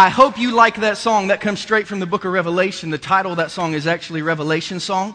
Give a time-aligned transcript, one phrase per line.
[0.00, 1.26] I hope you like that song.
[1.26, 2.88] That comes straight from the book of Revelation.
[2.88, 5.14] The title of that song is actually Revelation Song.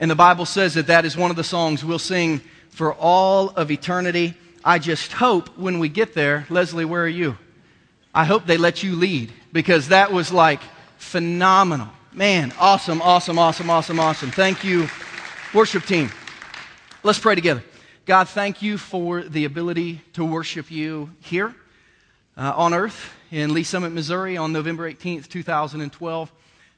[0.00, 3.50] And the Bible says that that is one of the songs we'll sing for all
[3.50, 4.34] of eternity.
[4.64, 7.38] I just hope when we get there, Leslie, where are you?
[8.12, 10.62] I hope they let you lead because that was like
[10.96, 11.90] phenomenal.
[12.12, 14.32] Man, awesome, awesome, awesome, awesome, awesome.
[14.32, 14.88] Thank you,
[15.54, 16.10] worship team.
[17.04, 17.62] Let's pray together.
[18.04, 21.54] God, thank you for the ability to worship you here
[22.36, 26.32] uh, on earth in Lee Summit, Missouri on November 18th, 2012.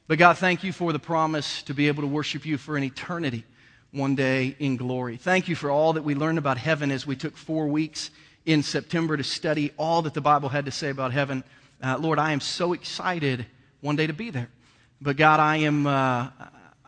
[0.07, 2.83] But God, thank you for the promise to be able to worship you for an
[2.83, 3.43] eternity
[3.91, 5.17] one day in glory.
[5.17, 8.09] Thank you for all that we learned about heaven as we took four weeks
[8.47, 11.43] in September to study all that the Bible had to say about heaven.
[11.79, 13.45] Uh, Lord, I am so excited
[13.81, 14.49] one day to be there.
[14.99, 16.29] But God, I am, uh,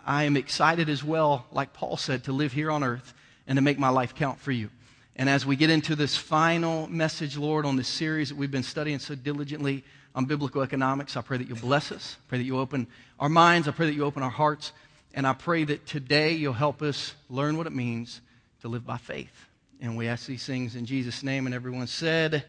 [0.04, 3.14] I am excited as well, like Paul said, to live here on earth
[3.46, 4.72] and to make my life count for you.
[5.20, 8.64] And as we get into this final message, Lord, on this series that we've been
[8.64, 9.84] studying so diligently
[10.16, 12.16] on biblical economics, I pray that you'll bless us.
[12.18, 12.88] I pray that you open
[13.20, 13.68] our minds.
[13.68, 14.72] I pray that you open our hearts.
[15.14, 18.22] And I pray that today you'll help us learn what it means
[18.62, 19.46] to live by faith.
[19.82, 21.48] And we ask these things in Jesus' name.
[21.48, 22.46] And everyone said,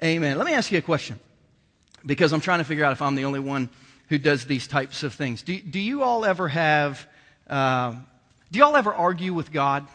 [0.00, 0.38] Amen.
[0.38, 1.18] Let me ask you a question
[2.06, 3.70] because I'm trying to figure out if I'm the only one
[4.08, 5.42] who does these types of things.
[5.42, 7.08] Do, do you all ever have,
[7.50, 7.96] uh,
[8.52, 9.88] do you all ever argue with God?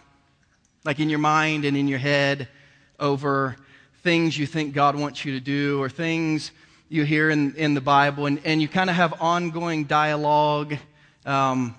[0.83, 2.47] Like in your mind and in your head
[2.99, 3.55] over
[4.03, 6.51] things you think God wants you to do or things
[6.89, 10.75] you hear in, in the Bible, and, and you kind of have ongoing dialogue,
[11.25, 11.75] um,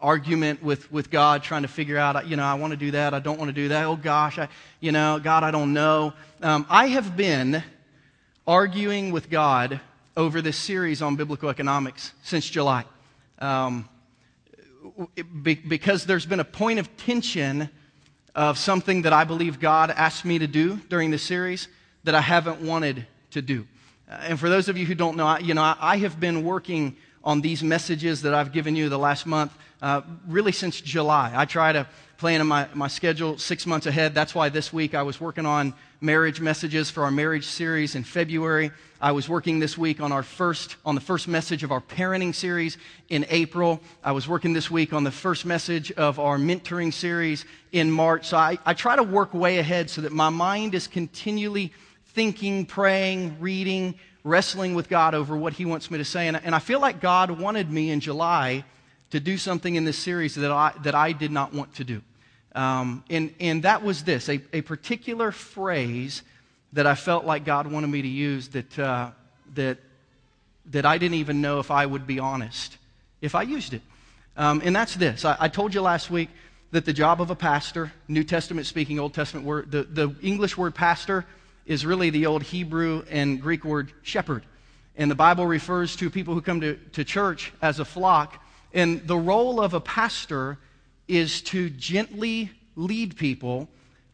[0.00, 3.14] argument with, with God, trying to figure out, you know, I want to do that,
[3.14, 4.48] I don't want to do that, oh gosh, I,
[4.80, 6.12] you know, God, I don't know.
[6.42, 7.62] Um, I have been
[8.46, 9.80] arguing with God
[10.16, 12.84] over this series on biblical economics since July.
[13.38, 13.88] Um,
[15.68, 17.70] because there's been a point of tension
[18.38, 21.66] of something that I believe God asked me to do during the series
[22.04, 23.66] that I haven't wanted to do.
[24.08, 26.20] Uh, and for those of you who don't know, I, you know, I, I, have
[26.20, 29.50] been working on these messages that I've given you the last month,
[29.82, 31.32] uh, really since July.
[31.34, 34.14] I try to plan my, my schedule six months ahead.
[34.14, 38.04] That's why this week I was working on marriage messages for our marriage series in
[38.04, 38.70] February.
[39.00, 42.34] I was working this week on our first on the first message of our parenting
[42.34, 42.78] series
[43.08, 43.80] in April.
[44.02, 48.26] I was working this week on the first message of our mentoring series in March.
[48.26, 51.72] So I, I try to work way ahead so that my mind is continually
[52.06, 53.94] thinking, praying, reading,
[54.24, 56.26] wrestling with God over what He wants me to say.
[56.26, 58.64] And, and I feel like God wanted me in July
[59.10, 62.02] to do something in this series that I, that I did not want to do.
[62.52, 66.24] Um, and, and that was this a, a particular phrase
[66.72, 69.10] that I felt like God wanted me to use that, uh,
[69.54, 69.78] that,
[70.66, 72.76] that I didn't even know if I would be honest
[73.20, 73.82] if I used it.
[74.36, 76.28] Um, and that's this I, I, told you last week
[76.70, 80.56] that the job of a pastor, New Testament speaking, Old Testament word, the, the English
[80.56, 81.24] word pastor
[81.66, 84.44] is really the old Hebrew and Greek word shepherd.
[84.96, 88.42] And the Bible refers to people who come to, to church as a flock.
[88.72, 90.58] And the role of a pastor
[91.06, 93.68] is to gently lead people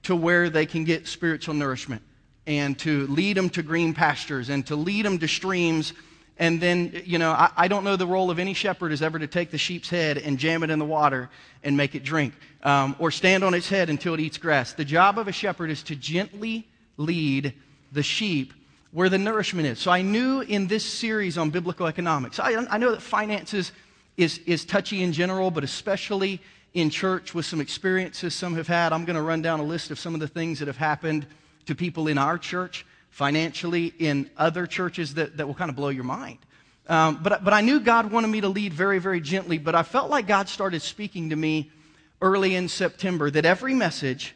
[0.05, 2.03] to where they can get spiritual nourishment
[2.47, 5.93] and to lead them to green pastures and to lead them to streams.
[6.39, 9.19] And then, you know, I, I, don't know the role of any shepherd is ever
[9.19, 11.31] to take the sheep's head and jam it in the water
[11.63, 14.73] and make it drink um, or stand on its head until it eats grass.
[14.73, 16.67] The job of a shepherd is to gently
[16.97, 17.55] lead
[17.93, 18.53] the sheep
[18.91, 19.79] where the nourishment is.
[19.79, 23.73] So I knew in this series on biblical economics, I, I know that finances
[24.17, 26.41] is, is touchy in general, but especially
[26.75, 28.93] in church with some experiences some have had.
[28.93, 31.27] I'm going to run down a list of some of the things that have happened
[31.67, 35.89] to people in our church, financially, in other churches that, that will kind of blow
[35.89, 36.39] your mind.
[36.89, 39.83] Um, but, but I knew God wanted me to lead very, very gently, but I
[39.83, 41.71] felt like God started speaking to me
[42.21, 44.35] early in September that every message,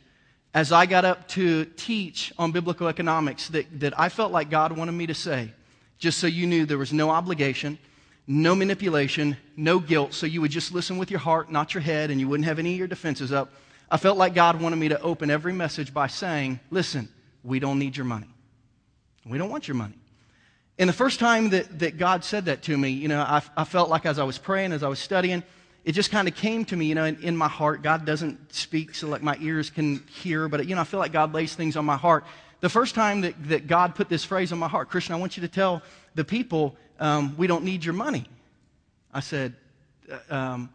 [0.55, 4.72] as I got up to teach on biblical economics, that, that I felt like God
[4.72, 5.53] wanted me to say,
[5.99, 7.78] just so you knew there was no obligation,
[8.27, 12.11] no manipulation, no guilt, so you would just listen with your heart, not your head,
[12.11, 13.50] and you wouldn't have any of your defenses up.
[13.91, 17.09] I felt like God wanted me to open every message by saying, Listen,
[17.49, 18.29] we don't need your money.
[19.27, 19.95] We don't want your money.
[20.79, 23.65] And the first time that, that God said that to me, you know, I, I
[23.65, 25.43] felt like as I was praying, as I was studying,
[25.85, 27.83] it just kind of came to me, you know, in, in, my heart.
[27.83, 31.12] God doesn't speak so like my ears can hear, but, you know, I feel like
[31.12, 32.25] God lays things on my heart.
[32.61, 35.37] The first time that, that God put this phrase on my heart, Christian, I want
[35.37, 35.83] you to tell
[36.15, 38.27] the people um, we don't need your money.
[39.12, 39.55] I said,
[40.11, 40.71] uh, um,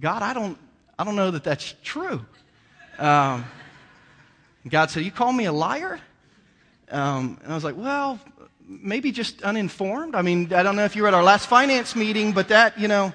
[0.00, 0.58] God, I don't,
[0.98, 2.24] I don't know that that's true.
[2.98, 3.44] Um,
[4.70, 6.00] God said, You call me a liar?
[6.90, 8.18] Um, and I was like, Well,
[8.68, 10.14] maybe just uninformed.
[10.14, 12.78] I mean, I don't know if you were at our last finance meeting, but that,
[12.78, 13.12] you know,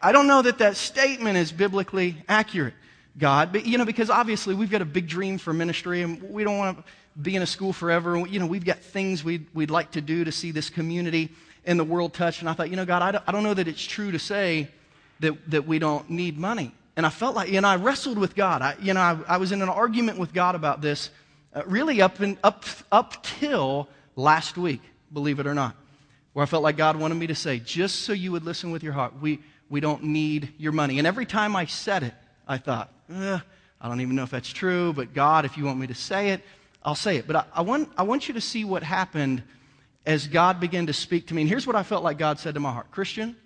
[0.00, 2.74] I don't know that that statement is biblically accurate.
[3.18, 6.44] God, but, you know, because obviously we've got a big dream for ministry and we
[6.44, 6.84] don't want to
[7.20, 8.16] be in a school forever.
[8.26, 11.30] You know, we've got things we'd, we'd like to do to see this community
[11.64, 12.40] and the world touched.
[12.40, 14.18] And I thought, you know, God, I don't, I don't know that it's true to
[14.20, 14.68] say
[15.20, 16.72] that, that we don't need money.
[16.98, 18.60] And I felt like, you know, I wrestled with God.
[18.60, 21.10] I, you know, I, I was in an argument with God about this
[21.54, 24.80] uh, really up, in, up, up till last week,
[25.12, 25.76] believe it or not,
[26.32, 28.82] where I felt like God wanted me to say, just so you would listen with
[28.82, 29.38] your heart, we,
[29.70, 30.98] we don't need your money.
[30.98, 32.14] And every time I said it,
[32.48, 33.40] I thought, I
[33.80, 36.40] don't even know if that's true, but God, if you want me to say it,
[36.82, 37.28] I'll say it.
[37.28, 39.44] But I, I, want, I want you to see what happened
[40.04, 41.42] as God began to speak to me.
[41.42, 43.36] And here's what I felt like God said to my heart Christian,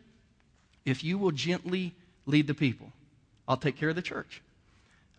[0.86, 1.94] if you will gently
[2.24, 2.90] lead the people,
[3.52, 4.40] I'll take care of the church.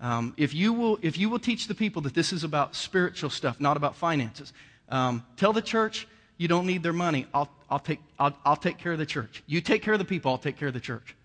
[0.02, 3.30] Um, if, you will, if you will teach the people that this is about spiritual
[3.30, 4.52] stuff, not about finances,
[4.90, 6.08] um, tell the church
[6.38, 7.28] you don't need their money.
[7.32, 9.44] I'll, I'll, take, I'll, I'll take care of the church.
[9.46, 11.16] You take care of the people, I'll take care of the church.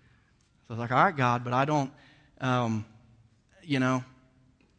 [0.67, 1.91] So I was like, all right, God, but I don't,
[2.39, 2.85] um,
[3.63, 4.03] you know,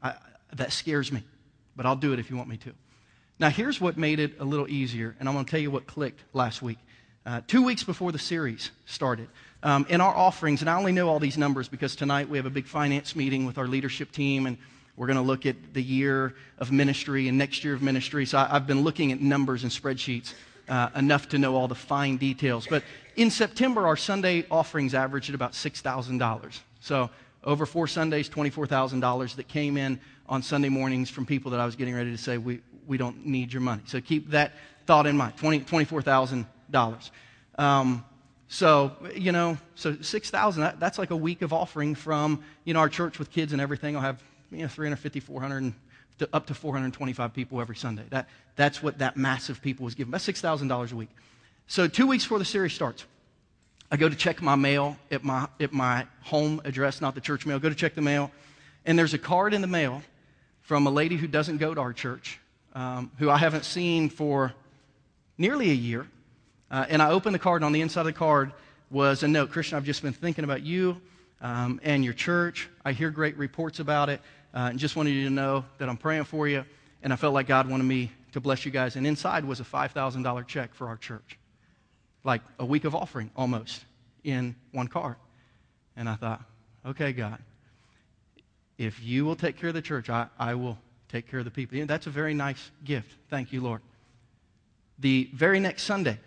[0.00, 0.14] I,
[0.54, 1.24] that scares me.
[1.74, 2.72] But I'll do it if you want me to.
[3.40, 5.86] Now, here's what made it a little easier, and I'm going to tell you what
[5.86, 6.78] clicked last week.
[7.26, 9.28] Uh, two weeks before the series started,
[9.62, 12.46] um, in our offerings, and I only know all these numbers because tonight we have
[12.46, 14.56] a big finance meeting with our leadership team, and
[14.96, 18.26] we're going to look at the year of ministry and next year of ministry.
[18.26, 20.34] So I, have been looking at numbers and spreadsheets
[20.68, 22.66] uh, enough to know all the fine details.
[22.66, 22.82] But
[23.16, 26.60] in September, our Sunday offerings averaged about $6,000.
[26.80, 27.10] So
[27.44, 31.76] over four Sundays, $24,000 that came in on Sunday mornings from people that I was
[31.76, 33.82] getting ready to say, we, we don't need your money.
[33.86, 34.52] So keep that
[34.86, 37.10] thought in mind, 20, $24,000.
[37.58, 38.04] Um,
[38.52, 42.80] so, you know, so 6,000, that, that's like a week of offering from, you know,
[42.80, 43.94] our church with kids and everything.
[43.94, 44.20] I'll have,
[44.50, 45.72] you know, 350, 400,
[46.18, 48.02] to, up to 425 people every Sunday.
[48.10, 50.10] That, that's what that massive people was giving.
[50.10, 51.10] That's $6,000 a week.
[51.68, 53.04] So two weeks before the series starts,
[53.88, 57.46] I go to check my mail at my, at my home address, not the church
[57.46, 57.54] mail.
[57.54, 58.32] I go to check the mail,
[58.84, 60.02] and there's a card in the mail
[60.62, 62.40] from a lady who doesn't go to our church,
[62.74, 64.52] um, who I haven't seen for
[65.38, 66.08] nearly a year.
[66.70, 68.52] Uh, and I opened the card, and on the inside of the card
[68.90, 71.00] was a note Christian, I've just been thinking about you
[71.40, 72.68] um, and your church.
[72.84, 74.20] I hear great reports about it,
[74.54, 76.64] uh, and just wanted you to know that I'm praying for you.
[77.02, 78.96] And I felt like God wanted me to bless you guys.
[78.96, 81.38] And inside was a $5,000 check for our church,
[82.24, 83.84] like a week of offering almost
[84.22, 85.16] in one card.
[85.96, 86.42] And I thought,
[86.86, 87.38] okay, God,
[88.78, 90.78] if you will take care of the church, I, I will
[91.08, 91.84] take care of the people.
[91.86, 93.12] That's a very nice gift.
[93.28, 93.80] Thank you, Lord.
[94.98, 96.18] The very next Sunday,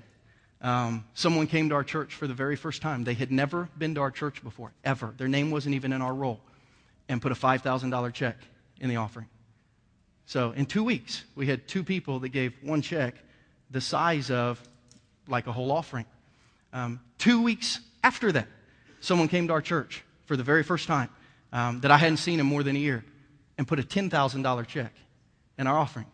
[0.64, 3.04] um, someone came to our church for the very first time.
[3.04, 5.14] They had never been to our church before, ever.
[5.18, 6.40] Their name wasn't even in our roll,
[7.10, 8.38] and put a $5,000 check
[8.80, 9.28] in the offering.
[10.26, 13.16] So in two weeks, we had two people that gave one check
[13.70, 14.62] the size of
[15.28, 16.06] like a whole offering.
[16.72, 18.48] Um, two weeks after that,
[19.02, 21.10] someone came to our church for the very first time
[21.52, 23.04] um, that I hadn't seen in more than a year
[23.58, 24.94] and put a $10,000 check
[25.58, 26.06] in our offering.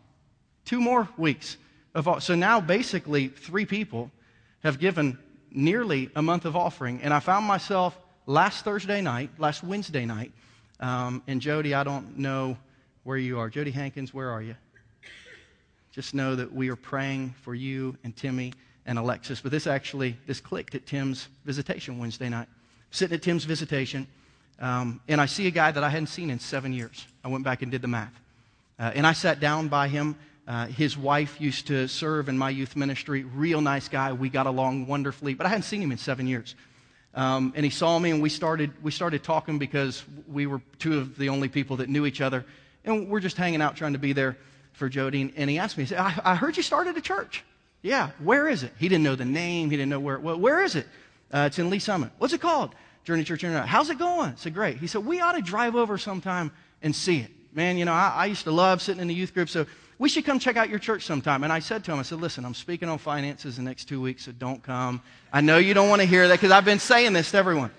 [0.66, 1.58] Two more weeks
[1.96, 4.12] of so now basically three people
[4.64, 5.18] have given
[5.52, 7.02] nearly a month of offering.
[7.02, 10.32] And I found myself last Thursday night, last Wednesday night,
[10.80, 12.58] um, and Jody, I don't know
[13.04, 13.50] where you are.
[13.50, 14.56] Jody Hankins, where are you?
[15.92, 18.54] Just know that we are praying for you and Timmy
[18.86, 19.42] and Alexis.
[19.42, 22.48] But this actually, this clicked at Tim's visitation Wednesday night.
[22.92, 24.08] Sitting at Tim's visitation,
[24.60, 27.06] um, and I see a guy that I hadn't seen in seven years.
[27.24, 28.14] I went back and did the math.
[28.80, 30.16] Uh, and I sat down by him
[30.50, 33.24] uh, his wife used to serve in my youth ministry.
[33.24, 34.14] Real nice guy.
[34.14, 36.56] We got along wonderfully, but I hadn't seen him in seven years.
[37.14, 40.98] Um, and he saw me, and we started, we started talking because we were two
[40.98, 42.46] of the only people that knew each other.
[42.84, 44.38] And we're just hanging out trying to be there
[44.74, 45.32] for Jody.
[45.36, 47.44] And he asked me, he said, I, I heard you started a church.
[47.84, 48.74] Yeah, where is it?
[48.80, 49.70] He didn't know the name.
[49.70, 50.38] He didn't know where it was.
[50.38, 50.88] Where is it?
[51.32, 52.12] Uh, it's in Lee Summit.
[52.18, 52.74] What's it called?
[53.04, 53.68] Journey Church International.
[53.68, 54.32] How's it going?
[54.32, 54.78] I said, great.
[54.78, 56.52] He said, we ought to drive over sometime
[56.82, 57.30] and see it.
[57.54, 59.68] Man, you know, I, I used to love sitting in the youth group, so
[60.00, 61.44] we should come check out your church sometime.
[61.44, 64.02] And I said to him, I said, listen, I'm speaking on finances the next two
[64.02, 65.02] weeks, so don't come.
[65.32, 67.72] I know you don't want to hear that because I've been saying this to everyone.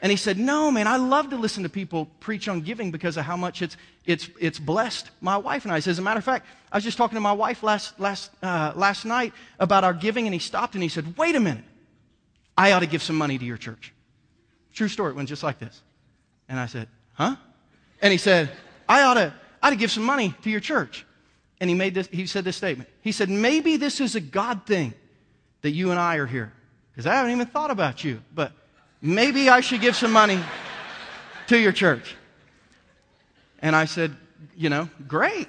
[0.00, 3.16] And he said, No, man, I love to listen to people preach on giving because
[3.16, 5.76] of how much it's, it's, it's blessed my wife and I.
[5.76, 7.98] He said, As a matter of fact, I was just talking to my wife last,
[7.98, 11.40] last, uh, last night about our giving, and he stopped and he said, Wait a
[11.40, 11.64] minute.
[12.56, 13.94] I ought to give some money to your church.
[14.74, 15.12] True story.
[15.12, 15.80] It went just like this.
[16.50, 17.36] And I said, Huh?
[18.02, 18.50] And he said,
[18.86, 19.32] I ought to,
[19.62, 21.06] I ought to give some money to your church
[21.64, 22.90] and he made this, he said this statement.
[23.00, 24.92] He said, maybe this is a God thing
[25.62, 26.52] that you and I are here.
[26.92, 28.52] Because I haven't even thought about you, but
[29.00, 30.38] maybe I should give some money
[31.46, 32.16] to your church.
[33.60, 34.14] And I said,
[34.54, 35.48] you know, great.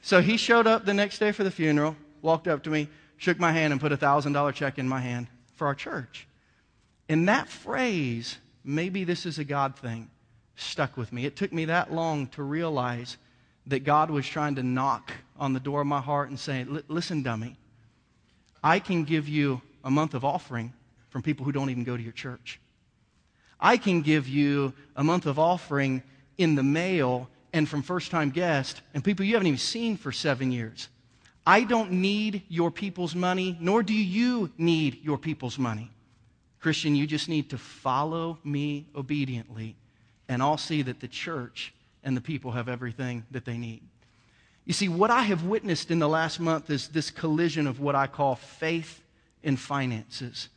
[0.00, 3.38] So he showed up the next day for the funeral, walked up to me, shook
[3.38, 6.26] my hand, and put a $1,000 check in my hand for our church.
[7.10, 10.08] And that phrase, maybe this is a God thing,
[10.56, 11.26] stuck with me.
[11.26, 13.18] It took me that long to realize
[13.66, 17.22] that God was trying to knock on the door of my heart and say, Listen,
[17.22, 17.56] dummy,
[18.62, 20.72] I can give you a month of offering
[21.10, 22.60] from people who don't even go to your church.
[23.60, 26.02] I can give you a month of offering
[26.38, 30.12] in the mail and from first time guests and people you haven't even seen for
[30.12, 30.88] seven years.
[31.46, 35.90] I don't need your people's money, nor do you need your people's money.
[36.60, 39.76] Christian, you just need to follow me obediently,
[40.28, 43.82] and I'll see that the church and the people have everything that they need.
[44.64, 47.94] You see, what I have witnessed in the last month is this collision of what
[47.94, 49.02] I call faith
[49.42, 50.48] and finances.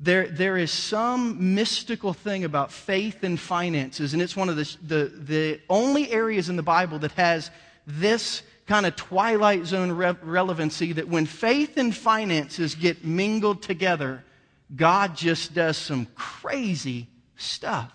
[0.00, 4.76] There, there is some mystical thing about faith and finances, and it's one of the,
[4.82, 7.50] the, the only areas in the Bible that has
[7.86, 14.24] this kind of twilight zone re- relevancy that when faith and finances get mingled together,
[14.74, 17.06] God just does some crazy
[17.36, 17.92] stuff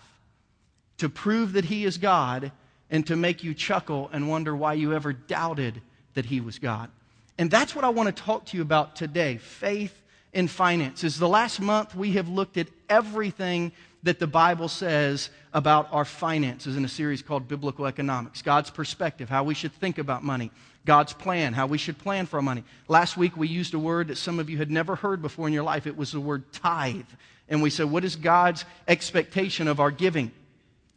[0.98, 2.52] to prove that He is God
[2.90, 5.80] and to make you chuckle and wonder why you ever doubted
[6.14, 6.90] that He was God.
[7.38, 9.94] And that's what I want to talk to you about today faith
[10.32, 11.18] in finances.
[11.18, 16.76] The last month, we have looked at everything that the Bible says about our finances
[16.76, 20.50] in a series called Biblical Economics God's perspective, how we should think about money,
[20.84, 22.64] God's plan, how we should plan for our money.
[22.86, 25.52] Last week, we used a word that some of you had never heard before in
[25.52, 25.86] your life.
[25.86, 27.06] It was the word tithe.
[27.48, 30.30] And we said, What is God's expectation of our giving?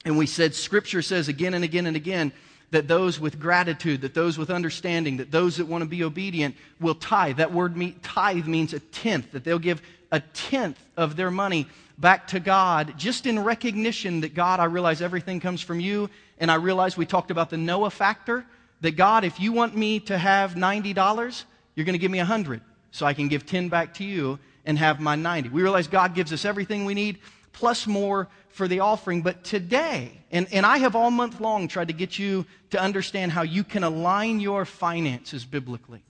[0.06, 2.32] And we said, Scripture says again and again and again
[2.72, 6.56] that those with gratitude, that those with understanding, that those that want to be obedient
[6.80, 7.38] will tithe.
[7.38, 9.82] That word tithe means a tenth, that they'll give
[10.12, 11.68] a tenth of their money
[11.98, 16.10] back to God just in recognition that God, I realize everything comes from you.
[16.40, 18.46] And I realize we talked about the Noah factor,
[18.82, 21.44] that God, if you want me to have $90,
[21.76, 24.78] you're going to give me 100 so I can give 10 back to you and
[24.80, 25.50] have my 90.
[25.50, 27.20] We realize God gives us everything we need
[27.54, 29.22] plus more for the offering.
[29.22, 33.32] But today, and, and I have all month long tried to get you to understand
[33.32, 36.02] how you can align your finances biblically.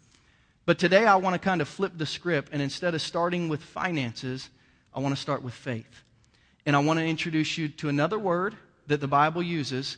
[0.65, 3.61] But today I want to kind of flip the script, and instead of starting with
[3.61, 4.49] finances,
[4.93, 6.03] I want to start with faith.
[6.65, 8.55] And I want to introduce you to another word
[8.87, 9.97] that the Bible uses,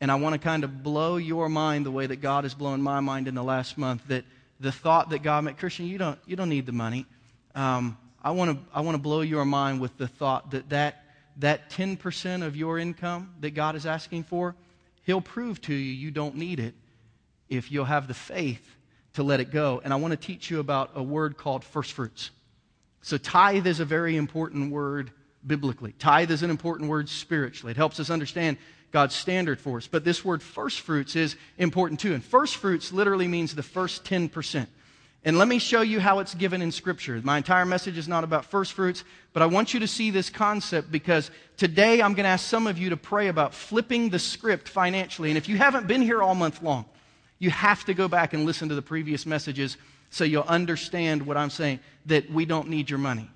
[0.00, 2.80] and I want to kind of blow your mind the way that God has blown
[2.80, 4.06] my mind in the last month.
[4.08, 4.24] That
[4.60, 7.06] the thought that God made, Christian, you don't, you don't need the money.
[7.54, 11.04] Um, I want to I want to blow your mind with the thought that that
[11.38, 14.56] that 10% of your income that God is asking for,
[15.04, 16.74] He'll prove to you you don't need it
[17.48, 18.76] if you'll have the faith
[19.14, 19.80] to let it go.
[19.82, 22.30] And I want to teach you about a word called first fruits.
[23.02, 25.12] So, tithe is a very important word
[25.46, 25.92] biblically.
[25.92, 27.70] Tithe is an important word spiritually.
[27.70, 28.58] It helps us understand
[28.90, 29.86] God's standard for us.
[29.86, 32.14] But this word first fruits is important too.
[32.14, 34.66] And first fruits literally means the first 10%.
[35.28, 37.20] And let me show you how it's given in Scripture.
[37.22, 39.04] My entire message is not about first fruits,
[39.34, 42.66] but I want you to see this concept because today I'm going to ask some
[42.66, 45.28] of you to pray about flipping the script financially.
[45.28, 46.86] And if you haven't been here all month long,
[47.38, 49.76] you have to go back and listen to the previous messages
[50.08, 53.28] so you'll understand what I'm saying that we don't need your money.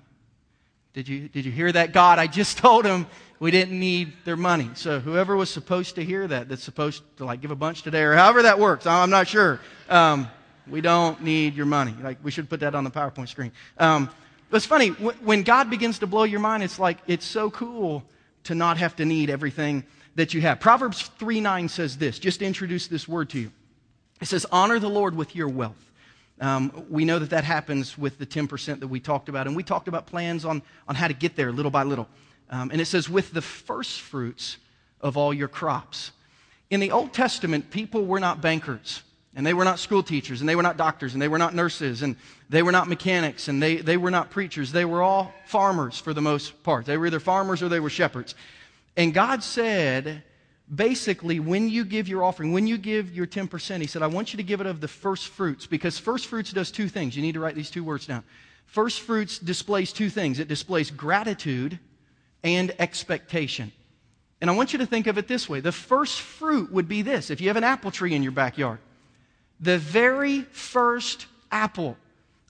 [0.93, 1.93] Did you, did you hear that?
[1.93, 3.05] God, I just told them
[3.37, 4.71] we didn't need their money.
[4.73, 8.01] So whoever was supposed to hear that, that's supposed to like give a bunch today
[8.01, 9.59] or however that works, I'm not sure.
[9.89, 10.27] Um,
[10.67, 11.93] we don't need your money.
[12.01, 13.51] Like, we should put that on the PowerPoint screen.
[13.77, 14.09] Um,
[14.49, 18.03] but it's funny, when God begins to blow your mind, it's like, it's so cool
[18.45, 19.83] to not have to need everything
[20.15, 20.59] that you have.
[20.59, 23.51] Proverbs 3 9 says this, just to introduce this word to you.
[24.21, 25.91] It says, Honor the Lord with your wealth.
[26.39, 29.63] Um, we know that that happens with the 10% that we talked about, and we
[29.63, 32.07] talked about plans on, on how to get there little by little.
[32.49, 34.57] Um, and it says, with the first fruits
[35.01, 36.11] of all your crops.
[36.69, 39.03] In the Old Testament, people were not bankers.
[39.35, 41.55] And they were not school teachers, and they were not doctors, and they were not
[41.55, 42.15] nurses, and
[42.49, 44.71] they were not mechanics, and they, they were not preachers.
[44.71, 46.85] They were all farmers for the most part.
[46.85, 48.35] They were either farmers or they were shepherds.
[48.95, 50.21] And God said,
[50.73, 54.33] basically, when you give your offering, when you give your 10%, He said, I want
[54.33, 57.15] you to give it of the first fruits, because first fruits does two things.
[57.15, 58.23] You need to write these two words down.
[58.67, 61.79] First fruits displays two things it displays gratitude
[62.43, 63.71] and expectation.
[64.41, 67.01] And I want you to think of it this way the first fruit would be
[67.01, 68.79] this if you have an apple tree in your backyard
[69.63, 71.97] the very first apple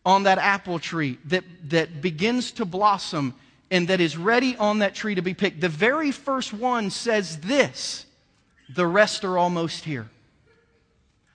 [0.06, 3.34] on that apple tree that, that begins to blossom
[3.72, 7.38] and that is ready on that tree to be picked, the very first one says
[7.40, 8.06] this
[8.76, 10.10] the rest are almost here.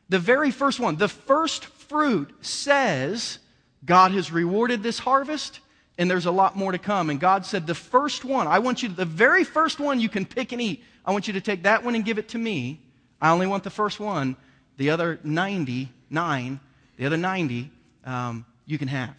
[0.09, 3.39] The very first one, the first fruit says,
[3.85, 5.61] God has rewarded this harvest
[5.99, 7.11] and there's a lot more to come.
[7.11, 10.25] And God said, The first one, I want you, the very first one you can
[10.25, 12.81] pick and eat, I want you to take that one and give it to me.
[13.21, 14.37] I only want the first one.
[14.79, 16.61] The other 99,
[16.97, 17.71] the other 90,
[18.05, 19.15] um, you can have.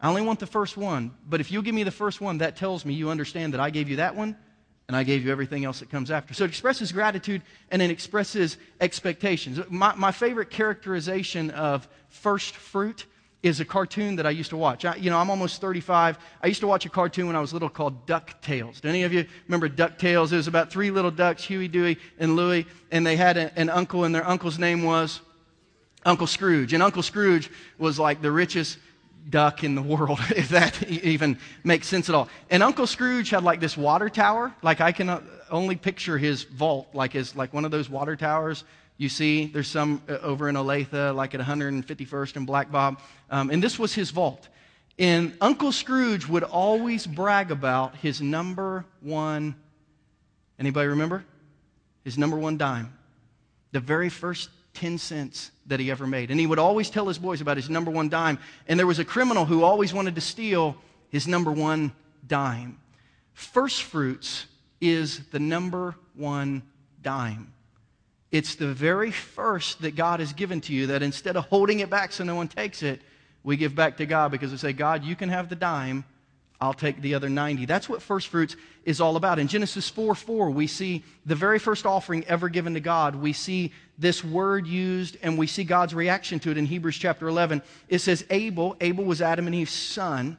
[0.00, 2.56] I only want the first one, but if you give me the first one, that
[2.56, 4.36] tells me you understand that I gave you that one
[4.86, 6.34] and I gave you everything else that comes after.
[6.34, 9.58] So it expresses gratitude and it expresses expectations.
[9.70, 13.06] My, my favorite characterization of first fruit
[13.44, 14.86] is a cartoon that I used to watch.
[14.86, 16.18] I, you know, I'm almost 35.
[16.42, 18.80] I used to watch a cartoon when I was little called DuckTales.
[18.80, 20.32] Do any of you remember DuckTales?
[20.32, 23.68] It was about three little ducks, Huey, Dewey, and Louie, and they had a, an
[23.68, 25.20] uncle, and their uncle's name was
[26.06, 26.72] Uncle Scrooge.
[26.72, 28.78] And Uncle Scrooge was like the richest
[29.28, 32.30] duck in the world, if that even makes sense at all.
[32.48, 34.54] And Uncle Scrooge had like this water tower.
[34.62, 35.20] Like I can uh,
[35.50, 38.64] only picture his vault like as like one of those water towers
[38.96, 43.00] you see, there's some uh, over in Olathe, like at 151st and Black Bob.
[43.30, 44.48] Um, and this was his vault.
[44.98, 49.56] And Uncle Scrooge would always brag about his number one,
[50.58, 51.24] anybody remember?
[52.04, 52.96] His number one dime.
[53.72, 56.30] The very first 10 cents that he ever made.
[56.30, 58.38] And he would always tell his boys about his number one dime.
[58.68, 60.76] And there was a criminal who always wanted to steal
[61.08, 61.92] his number one
[62.26, 62.78] dime.
[63.32, 64.46] First fruits
[64.80, 66.62] is the number one
[67.02, 67.53] dime.
[68.34, 71.88] It's the very first that God has given to you that instead of holding it
[71.88, 73.00] back so no one takes it,
[73.44, 76.04] we give back to God because we say, God, you can have the dime.
[76.60, 77.64] I'll take the other 90.
[77.66, 79.38] That's what first fruits is all about.
[79.38, 83.14] In Genesis 4 4, we see the very first offering ever given to God.
[83.14, 87.28] We see this word used and we see God's reaction to it in Hebrews chapter
[87.28, 87.62] 11.
[87.88, 90.38] It says, Abel, Abel was Adam and Eve's son,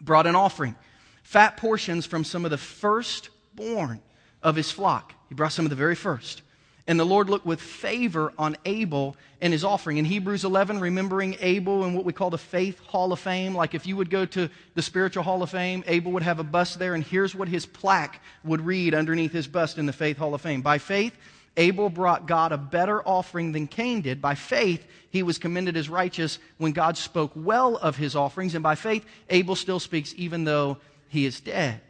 [0.00, 0.74] brought an offering,
[1.22, 4.00] fat portions from some of the firstborn
[4.42, 5.14] of his flock.
[5.28, 6.42] He brought some of the very first.
[6.86, 9.98] And the Lord looked with favor on Abel and his offering.
[9.98, 13.74] In Hebrews 11, remembering Abel and what we call the Faith Hall of Fame, like
[13.74, 16.80] if you would go to the Spiritual Hall of Fame, Abel would have a bust
[16.80, 20.34] there, and here's what his plaque would read underneath his bust in the Faith Hall
[20.34, 20.60] of Fame.
[20.60, 21.16] By faith,
[21.56, 24.20] Abel brought God a better offering than Cain did.
[24.20, 28.54] By faith, he was commended as righteous when God spoke well of his offerings.
[28.54, 31.80] And by faith, Abel still speaks even though he is dead.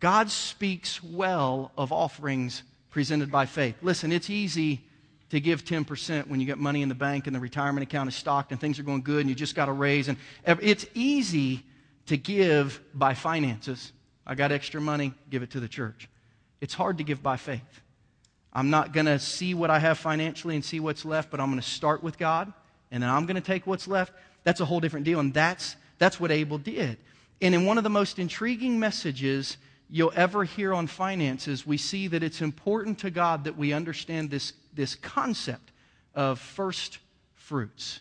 [0.00, 3.74] God speaks well of offerings presented by faith.
[3.82, 4.82] Listen, it's easy
[5.30, 8.14] to give 10% when you get money in the bank and the retirement account is
[8.14, 10.08] stocked and things are going good and you just got a raise.
[10.08, 11.64] And it's easy
[12.06, 13.92] to give by finances.
[14.26, 16.08] I got extra money, give it to the church.
[16.60, 17.80] It's hard to give by faith.
[18.52, 21.48] I'm not going to see what I have financially and see what's left, but I'm
[21.48, 22.52] going to start with God
[22.90, 24.12] and then I'm going to take what's left.
[24.44, 25.18] That's a whole different deal.
[25.18, 26.98] And that's, that's what Abel did.
[27.40, 29.56] And in one of the most intriguing messages
[29.92, 34.30] you'll ever hear on finances, we see that it's important to God that we understand
[34.30, 35.70] this, this concept
[36.14, 36.98] of first
[37.34, 38.00] fruits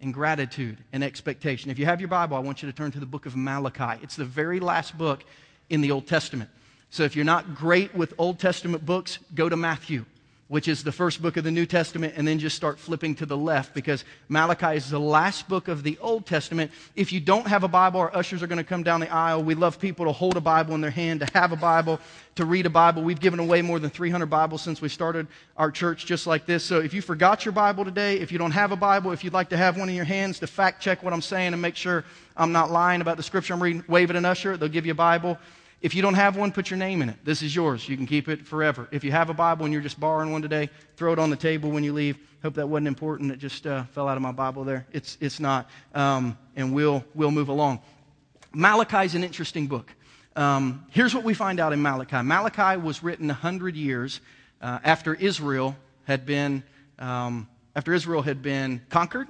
[0.00, 1.68] and gratitude and expectation.
[1.68, 4.00] If you have your Bible, I want you to turn to the book of Malachi.
[4.04, 5.24] It's the very last book
[5.68, 6.48] in the Old Testament.
[6.90, 10.04] So if you're not great with Old Testament books, go to Matthew
[10.52, 13.24] which is the first book of the New Testament, and then just start flipping to
[13.24, 16.70] the left because Malachi is the last book of the Old Testament.
[16.94, 19.42] If you don't have a Bible, our ushers are going to come down the aisle.
[19.42, 22.00] We love people to hold a Bible in their hand, to have a Bible,
[22.34, 23.02] to read a Bible.
[23.02, 26.62] We've given away more than 300 Bibles since we started our church just like this.
[26.62, 29.32] So if you forgot your Bible today, if you don't have a Bible, if you'd
[29.32, 31.76] like to have one in your hands to fact check what I'm saying and make
[31.76, 32.04] sure
[32.36, 34.58] I'm not lying about the scripture I'm reading, wave at an usher.
[34.58, 35.38] They'll give you a Bible.
[35.82, 37.16] If you don't have one, put your name in it.
[37.24, 37.88] This is yours.
[37.88, 38.86] You can keep it forever.
[38.92, 41.36] If you have a Bible and you're just borrowing one today, throw it on the
[41.36, 42.16] table when you leave.
[42.42, 43.32] Hope that wasn't important.
[43.32, 44.86] It just uh, fell out of my Bible there.
[44.92, 45.68] It's, it's not.
[45.92, 47.80] Um, and we'll, we'll move along.
[48.52, 49.92] Malachi is an interesting book.
[50.36, 54.20] Um, here's what we find out in Malachi Malachi was written 100 years
[54.60, 56.62] uh, after Israel had been.
[56.98, 59.26] Um, after Israel had been conquered,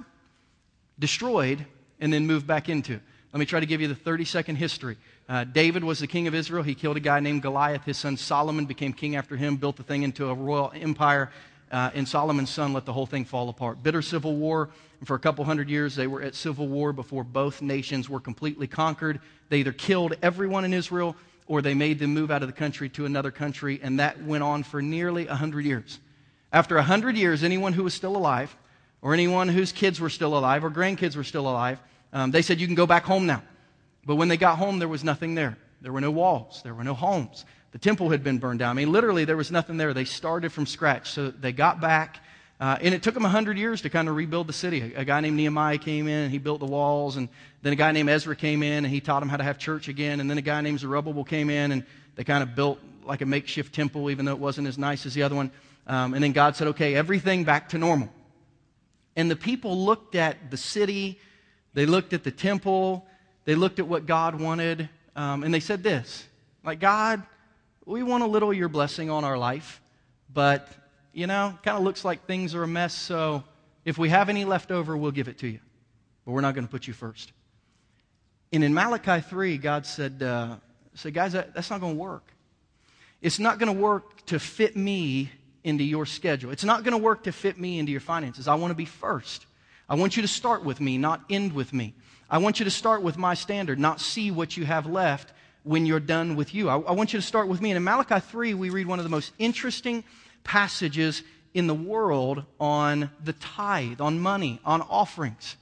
[0.99, 1.65] destroyed,
[1.99, 2.99] and then moved back into.
[3.31, 4.97] Let me try to give you the 30 second history.
[5.29, 6.63] Uh, David was the king of Israel.
[6.63, 7.85] He killed a guy named Goliath.
[7.85, 11.31] His son Solomon became king after him, built the thing into a royal empire.
[11.71, 13.81] Uh, and Solomon's son let the whole thing fall apart.
[13.81, 14.69] Bitter civil war.
[14.99, 18.19] And for a couple hundred years, they were at civil war before both nations were
[18.19, 19.19] completely conquered.
[19.49, 21.15] They either killed everyone in Israel
[21.47, 23.79] or they made them move out of the country to another country.
[23.81, 25.99] And that went on for nearly 100 years.
[26.51, 28.55] After 100 years, anyone who was still alive,
[29.01, 31.79] or anyone whose kids were still alive, or grandkids were still alive,
[32.13, 33.41] um, they said, You can go back home now.
[34.05, 35.57] But when they got home, there was nothing there.
[35.81, 37.45] There were no walls, there were no homes.
[37.71, 38.69] The temple had been burned down.
[38.69, 39.93] I mean, literally, there was nothing there.
[39.93, 41.09] They started from scratch.
[41.09, 42.19] So they got back,
[42.59, 44.93] uh, and it took them 100 years to kind of rebuild the city.
[44.95, 47.29] A, a, guy named Nehemiah came in, and he built the walls, and
[47.63, 49.87] then a guy named Ezra came in, and he taught them how to have church
[49.87, 50.19] again.
[50.19, 51.83] And then a guy named Zerubbabel came in, and
[52.15, 55.15] they kind of built like a makeshift temple, even though it wasn't as nice as
[55.15, 55.51] the other one.
[55.87, 58.09] Um, and then God said, okay, everything back to normal.
[59.15, 61.19] And the people looked at the city,
[61.73, 63.05] they looked at the temple,
[63.45, 66.25] they looked at what God wanted, um, and they said this
[66.63, 67.23] like, God,
[67.85, 69.81] we want a little of your blessing on our life,
[70.33, 70.69] but,
[71.11, 73.43] you know, kind of looks like things are a mess, so
[73.85, 75.59] if we have any left over, we'll give it to you.
[76.25, 77.33] But we're not going to put you first.
[78.53, 80.55] And in Malachi 3, God said, uh,
[80.93, 82.31] said guys, that, that's not going to work.
[83.21, 85.31] It's not going to work to fit me
[85.63, 86.51] into your schedule.
[86.51, 88.47] It's not going to work to fit me into your finances.
[88.47, 89.45] I want to be first.
[89.89, 91.93] I want you to start with me, not end with me.
[92.29, 95.33] I want you to start with my standard, not see what you have left
[95.63, 96.69] when you're done with you.
[96.69, 97.71] I, I, want you to start with me.
[97.71, 100.03] And in Malachi 3, we read one of the most interesting
[100.43, 105.55] passages in the world on the tithe, on money, on offerings.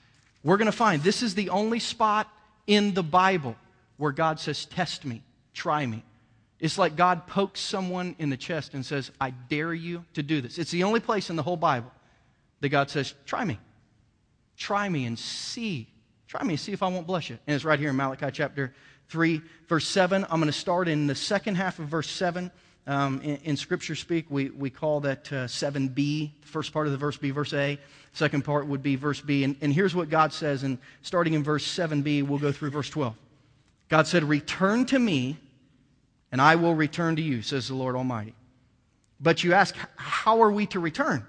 [0.43, 2.27] We're going to find this is the only spot
[2.65, 3.55] in the Bible
[3.97, 5.21] where God says, Test me,
[5.53, 6.03] try me.
[6.59, 10.41] It's like God pokes someone in the chest and says, I dare you to do
[10.41, 10.57] this.
[10.57, 11.91] It's the only place in the whole Bible
[12.61, 13.59] that God says, Try me.
[14.57, 15.87] Try me and see.
[16.31, 17.37] Try me see if I won't bless you.
[17.45, 18.73] And it's right here in Malachi chapter
[19.09, 20.23] 3, verse 7.
[20.29, 22.49] I'm going to start in the second half of verse 7.
[22.87, 25.93] Um, in, in, Scripture speak, we, we call that uh, 7b.
[25.93, 27.77] The first part of the verse be verse A.
[28.13, 29.43] Second part would be verse B.
[29.43, 30.63] And, and here's what God says.
[30.63, 33.13] And starting in verse 7b, we'll go through verse 12.
[33.89, 35.37] God said, Return to me
[36.31, 38.35] and I will return to you, says the Lord Almighty.
[39.19, 41.27] But you ask, how are we to return?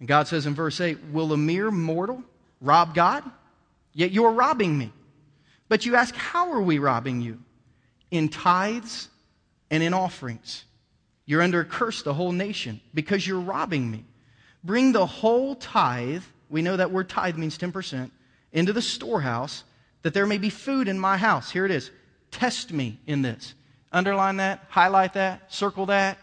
[0.00, 2.22] And God says in verse 8, Will a mere mortal
[2.60, 3.24] rob God?
[3.94, 4.92] Yet you are robbing me.
[5.68, 7.40] But you ask, How are we robbing you?
[8.10, 9.08] In tithes
[9.70, 10.64] and in offerings.
[11.26, 14.04] You're under a curse, the whole nation, because you're robbing me.
[14.62, 18.10] Bring the whole tithe, we know that word tithe means 10%,
[18.52, 19.64] into the storehouse,
[20.02, 21.50] that there may be food in my house.
[21.50, 21.90] Here it is
[22.30, 23.54] Test me in this.
[23.92, 26.18] Underline that, highlight that, circle that.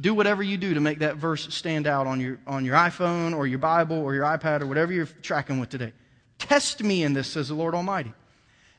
[0.00, 3.34] Do whatever you do to make that verse stand out on your, on your iPhone
[3.34, 5.94] or your Bible or your iPad or whatever you're tracking with today.
[6.40, 8.12] Test me in this, says the Lord Almighty,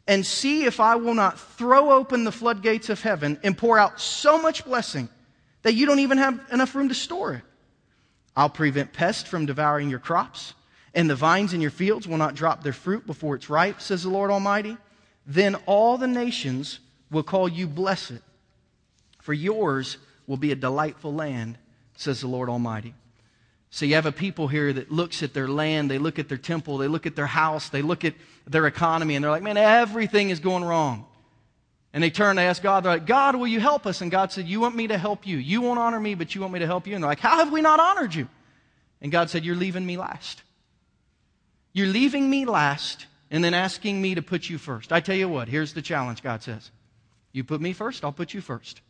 [0.07, 4.01] and see if I will not throw open the floodgates of heaven and pour out
[4.01, 5.07] so much blessing
[5.61, 7.43] that you don't even have enough room to store it.
[8.35, 10.53] I'll prevent pests from devouring your crops,
[10.93, 14.03] and the vines in your fields will not drop their fruit before it's ripe, says
[14.03, 14.75] the Lord Almighty.
[15.25, 16.79] Then all the nations
[17.11, 18.19] will call you blessed,
[19.21, 19.97] for yours
[20.27, 21.57] will be a delightful land,
[21.95, 22.95] says the Lord Almighty.
[23.71, 26.37] So you have a people here that looks at their land, they look at their
[26.37, 28.13] temple, they look at their house, they look at
[28.45, 31.05] their economy, and they're like, man, everything is going wrong.
[31.93, 34.01] And they turn, they ask God, they're like, God, will you help us?
[34.01, 35.37] And God said, You want me to help you.
[35.37, 36.95] You won't honor me, but you want me to help you.
[36.95, 38.29] And they're like, How have we not honored you?
[39.01, 40.41] And God said, You're leaving me last.
[41.73, 44.93] You're leaving me last and then asking me to put you first.
[44.93, 46.71] I tell you what, here's the challenge, God says.
[47.33, 48.81] You put me first, I'll put you first.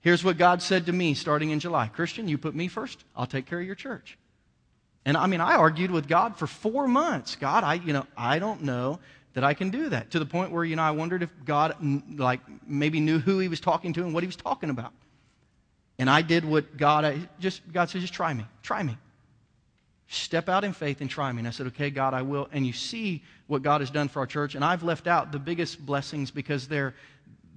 [0.00, 3.26] Here's what God said to me starting in July Christian, you put me first, I'll
[3.26, 4.16] take care of your church.
[5.04, 7.36] And I mean, I argued with God for four months.
[7.36, 9.00] God, I, you know, I don't know
[9.34, 11.76] that I can do that to the point where, you know, I wondered if God,
[11.82, 14.92] mm, like, maybe knew who he was talking to and what he was talking about.
[15.98, 18.96] And I did what God, I just, God said, just try me, try me.
[20.08, 21.40] Step out in faith and try me.
[21.40, 22.48] And I said, Okay, God, I will.
[22.50, 24.54] And you see what God has done for our church.
[24.54, 26.94] And I've left out the biggest blessings because they're,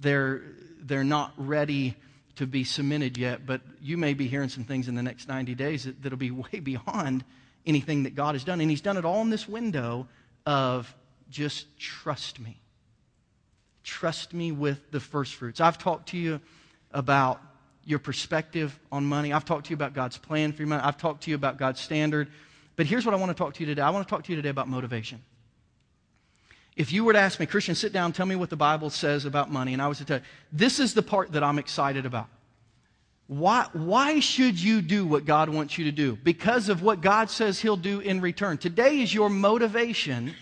[0.00, 0.42] they're,
[0.80, 1.96] they're not ready
[2.36, 3.46] to be cemented yet.
[3.46, 6.30] But you may be hearing some things in the next 90 days that, that'll be
[6.52, 7.24] way beyond
[7.66, 8.60] anything that God has done.
[8.60, 10.08] And He's done it all in this window
[10.46, 10.92] of
[11.30, 12.60] just trust me.
[13.84, 15.60] Trust me with the first fruits.
[15.60, 16.40] I've talked to you
[16.92, 17.40] about
[17.84, 19.32] your perspective on money.
[19.32, 20.82] I've talked to you about God's plan for your money.
[20.82, 22.28] I've talked to you about God's standard.
[22.76, 24.32] But here's what I want to talk to you today I want to talk to
[24.32, 25.22] you today about motivation.
[26.76, 29.24] If you were to ask me, Christian, sit down, tell me what the Bible says
[29.24, 32.06] about money, and I was to tell you, this is the part that I'm excited
[32.06, 32.28] about.
[33.26, 36.16] Why, why should you do what God wants you to do?
[36.16, 38.58] Because of what God says He'll do in return.
[38.58, 40.34] Today is your motivation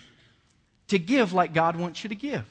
[0.87, 2.45] to give like God wants you to give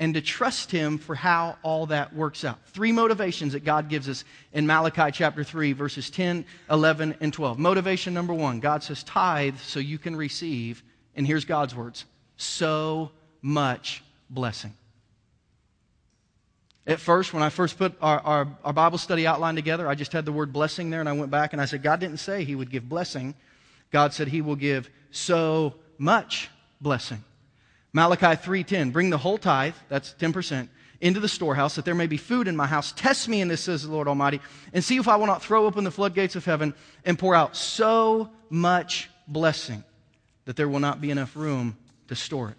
[0.00, 2.58] and to trust Him for how all that works out.
[2.68, 7.58] Three motivations that God gives us in Malachi chapter 3, verses 10, 11, and 12.
[7.58, 10.82] Motivation number one God says, tithe so you can receive,
[11.14, 12.04] and here's God's words,
[12.40, 13.10] so
[13.42, 14.74] much blessing.
[16.86, 20.12] At first, when I first put our, our, our, Bible study outline together, I just
[20.12, 22.44] had the word blessing there, and I went back and I said, God didn't say
[22.44, 23.34] He would give blessing.
[23.90, 26.48] God said He will give so much
[26.80, 27.22] blessing.
[27.92, 30.68] Malachi 3:10, bring the whole tithe, that's 10%,
[31.00, 32.92] into the storehouse that there may be food in my house.
[32.92, 34.40] Test me in this, says the Lord Almighty,
[34.72, 36.74] and see if I will not throw open the floodgates of heaven
[37.04, 39.84] and pour out so much blessing
[40.44, 41.76] that there will not be enough room
[42.10, 42.56] to store it.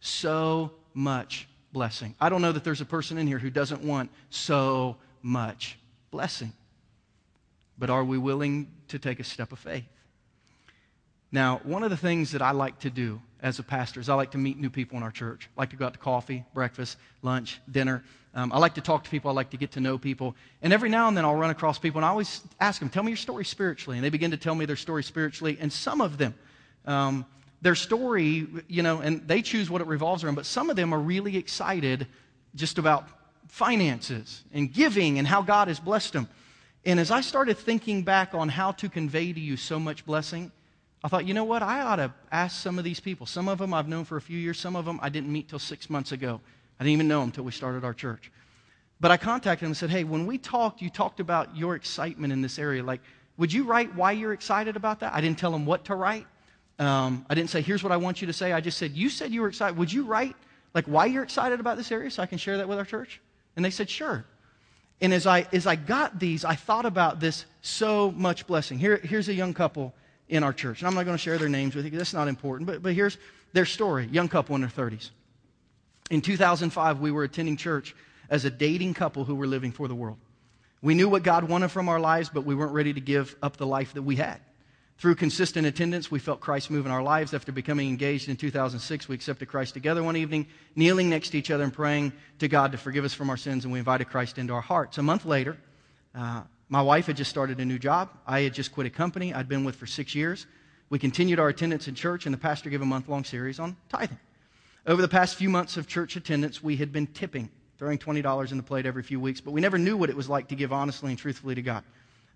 [0.00, 2.14] So much blessing.
[2.18, 5.78] I don't know that there's a person in here who doesn't want so much
[6.10, 6.54] blessing.
[7.78, 9.84] But are we willing to take a step of faith?
[11.30, 14.14] Now, one of the things that I like to do as a pastor is I
[14.14, 15.50] like to meet new people in our church.
[15.54, 18.02] I like to go out to coffee, breakfast, lunch, dinner.
[18.32, 19.30] Um, I like to talk to people.
[19.30, 20.34] I like to get to know people.
[20.62, 23.02] And every now and then I'll run across people and I always ask them, Tell
[23.02, 23.98] me your story spiritually.
[23.98, 25.58] And they begin to tell me their story spiritually.
[25.60, 26.34] And some of them,
[26.86, 27.26] um,
[27.62, 30.92] their story, you know, and they choose what it revolves around, but some of them
[30.92, 32.06] are really excited
[32.54, 33.08] just about
[33.48, 36.28] finances and giving and how God has blessed them.
[36.84, 40.52] And as I started thinking back on how to convey to you so much blessing,
[41.02, 41.62] I thought, you know what?
[41.62, 43.26] I ought to ask some of these people.
[43.26, 45.48] Some of them I've known for a few years, some of them I didn't meet
[45.48, 46.40] till six months ago.
[46.78, 48.30] I didn't even know them until we started our church.
[49.00, 52.32] But I contacted them and said, hey, when we talked, you talked about your excitement
[52.32, 52.82] in this area.
[52.82, 53.00] Like,
[53.36, 55.12] would you write why you're excited about that?
[55.12, 56.26] I didn't tell them what to write.
[56.78, 58.52] Um, I didn't say, here's what I want you to say.
[58.52, 59.76] I just said, you said you were excited.
[59.78, 60.36] Would you write
[60.74, 63.20] like why you're excited about this area so I can share that with our church?
[63.56, 64.24] And they said, sure.
[65.00, 68.78] And as I, as I got these, I thought about this so much blessing.
[68.78, 69.94] Here, here's a young couple
[70.28, 70.80] in our church.
[70.80, 72.94] And I'm not going to share their names with you, that's not important, but, but
[72.94, 73.18] here's
[73.52, 75.10] their story young couple in their 30s.
[76.10, 77.94] In 2005, we were attending church
[78.30, 80.18] as a dating couple who were living for the world.
[80.82, 83.56] We knew what God wanted from our lives, but we weren't ready to give up
[83.56, 84.40] the life that we had.
[84.98, 87.34] Through consistent attendance, we felt Christ move in our lives.
[87.34, 91.50] After becoming engaged in 2006, we accepted Christ together one evening, kneeling next to each
[91.50, 94.38] other and praying to God to forgive us from our sins, and we invited Christ
[94.38, 94.96] into our hearts.
[94.96, 95.58] A month later,
[96.14, 98.08] uh, my wife had just started a new job.
[98.26, 100.46] I had just quit a company I'd been with for six years.
[100.88, 103.76] We continued our attendance in church, and the pastor gave a month long series on
[103.90, 104.18] tithing.
[104.86, 108.56] Over the past few months of church attendance, we had been tipping, throwing $20 in
[108.56, 110.72] the plate every few weeks, but we never knew what it was like to give
[110.72, 111.84] honestly and truthfully to God.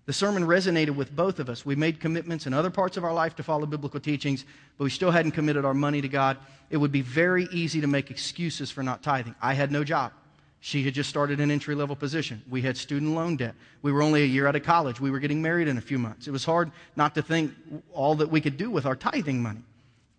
[0.05, 1.65] The sermon resonated with both of us.
[1.65, 4.45] We made commitments in other parts of our life to follow biblical teachings,
[4.77, 6.37] but we still hadn't committed our money to God.
[6.69, 9.35] It would be very easy to make excuses for not tithing.
[9.41, 10.11] I had no job.
[10.59, 12.41] She had just started an entry level position.
[12.49, 13.55] We had student loan debt.
[13.81, 14.99] We were only a year out of college.
[14.99, 16.27] We were getting married in a few months.
[16.27, 17.51] It was hard not to think
[17.93, 19.61] all that we could do with our tithing money.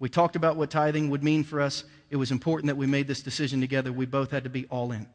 [0.01, 1.85] We talked about what tithing would mean for us.
[2.11, 3.92] It was important that we made this decision together.
[3.92, 5.07] We both had to be all in.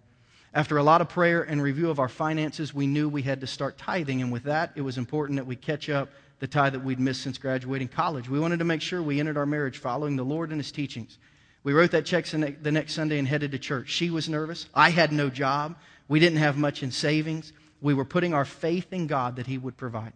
[0.54, 3.48] After a lot of prayer and review of our finances, we knew we had to
[3.48, 4.22] start tithing.
[4.22, 7.22] And with that, it was important that we catch up the tithe that we'd missed
[7.22, 8.30] since graduating college.
[8.30, 11.18] We wanted to make sure we entered our marriage following the Lord and His teachings.
[11.64, 13.90] We wrote that check the next Sunday and headed to church.
[13.90, 14.68] She was nervous.
[14.74, 15.76] I had no job.
[16.08, 17.52] We didn't have much in savings.
[17.82, 20.14] We were putting our faith in God that He would provide.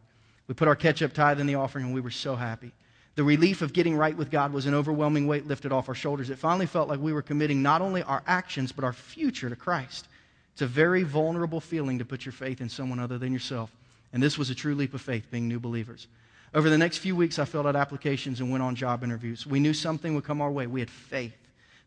[0.48, 2.72] We put our catch up tithe in the offering, and we were so happy.
[3.16, 6.30] The relief of getting right with God was an overwhelming weight lifted off our shoulders.
[6.30, 9.56] It finally felt like we were committing not only our actions, but our future to
[9.56, 10.08] Christ.
[10.54, 13.72] It's a very vulnerable feeling to put your faith in someone other than yourself.
[14.14, 16.08] And this was a true leap of faith, being new believers.
[16.54, 19.48] Over the next few weeks, I filled out applications and went on job interviews.
[19.48, 20.68] We knew something would come our way.
[20.68, 21.34] We had faith.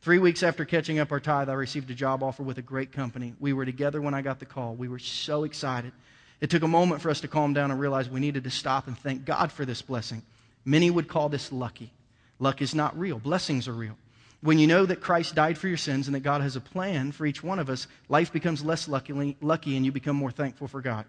[0.00, 2.92] Three weeks after catching up our tithe, I received a job offer with a great
[2.92, 3.34] company.
[3.40, 4.74] We were together when I got the call.
[4.74, 5.92] We were so excited.
[6.40, 8.86] It took a moment for us to calm down and realize we needed to stop
[8.86, 10.22] and thank God for this blessing.
[10.64, 11.90] Many would call this lucky.
[12.38, 13.96] Luck is not real, blessings are real.
[14.44, 17.12] When you know that Christ died for your sins and that God has a plan
[17.12, 20.68] for each one of us, life becomes less lucky, lucky and you become more thankful
[20.68, 21.06] for God.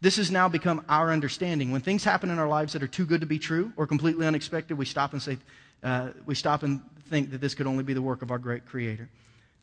[0.00, 1.70] This has now become our understanding.
[1.70, 4.26] When things happen in our lives that are too good to be true or completely
[4.26, 5.36] unexpected, we stop and say,
[5.82, 8.64] uh, we stop and think that this could only be the work of our great
[8.64, 9.10] Creator.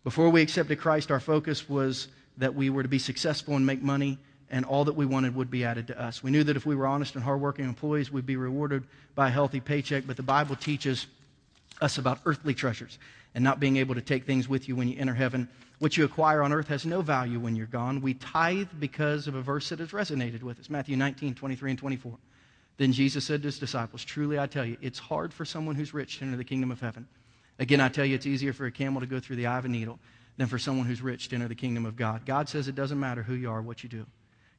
[0.03, 3.81] Before we accepted Christ, our focus was that we were to be successful and make
[3.81, 4.19] money,
[4.51, 6.21] and all that we wanted would be added to us.
[6.21, 8.83] We knew that if we were honest and hardworking employees, we'd be rewarded
[9.15, 11.07] by a healthy paycheck, but the Bible teaches
[11.81, 12.99] us about earthly treasures
[13.33, 15.49] and not being able to take things with you when you enter heaven.
[15.79, 18.01] What you acquire on earth has no value when you're gone.
[18.01, 21.79] We tithe because of a verse that has resonated with us Matthew 19, 23, and
[21.79, 22.17] 24.
[22.77, 25.93] Then Jesus said to his disciples, Truly I tell you, it's hard for someone who's
[25.93, 27.07] rich to enter the kingdom of heaven.
[27.59, 29.65] Again, I tell you, it's easier for a camel to go through the eye of
[29.65, 29.99] a needle
[30.37, 32.25] than for someone who's rich to enter the kingdom of God.
[32.25, 34.05] God says it doesn't matter who you are, what you do.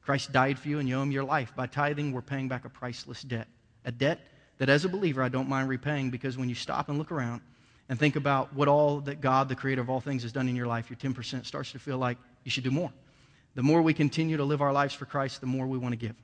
[0.01, 1.53] Christ died for you and you owe him your life.
[1.55, 3.47] By tithing, we're paying back a priceless debt.
[3.85, 4.19] A debt
[4.57, 7.41] that as a believer I don't mind repaying because when you stop and look around
[7.89, 10.55] and think about what all that God, the creator of all things, has done in
[10.55, 12.91] your life, your 10% starts to feel like you should do more.
[13.55, 15.97] The more we continue to live our lives for Christ, the more we want to
[15.97, 16.15] give.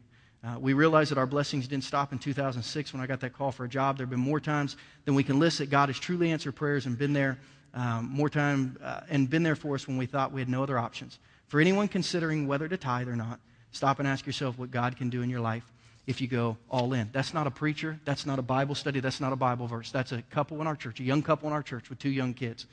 [0.43, 3.51] Uh, we realize that our blessings didn't stop in 2006 when I got that call
[3.51, 3.97] for a job.
[3.97, 6.85] There have been more times than we can list that God has truly answered prayers
[6.85, 7.39] and been there
[7.73, 10.61] um, more time uh, and been there for us when we thought we had no
[10.61, 11.17] other options.
[11.47, 13.39] For anyone considering whether to tithe or not,
[13.71, 15.72] stop and ask yourself what God can do in your life
[16.05, 17.09] if you go all in.
[17.13, 17.99] That's not a preacher.
[18.05, 18.99] That's not a Bible study.
[18.99, 19.91] That's not a Bible verse.
[19.91, 22.33] That's a couple in our church, a young couple in our church with two young
[22.33, 22.65] kids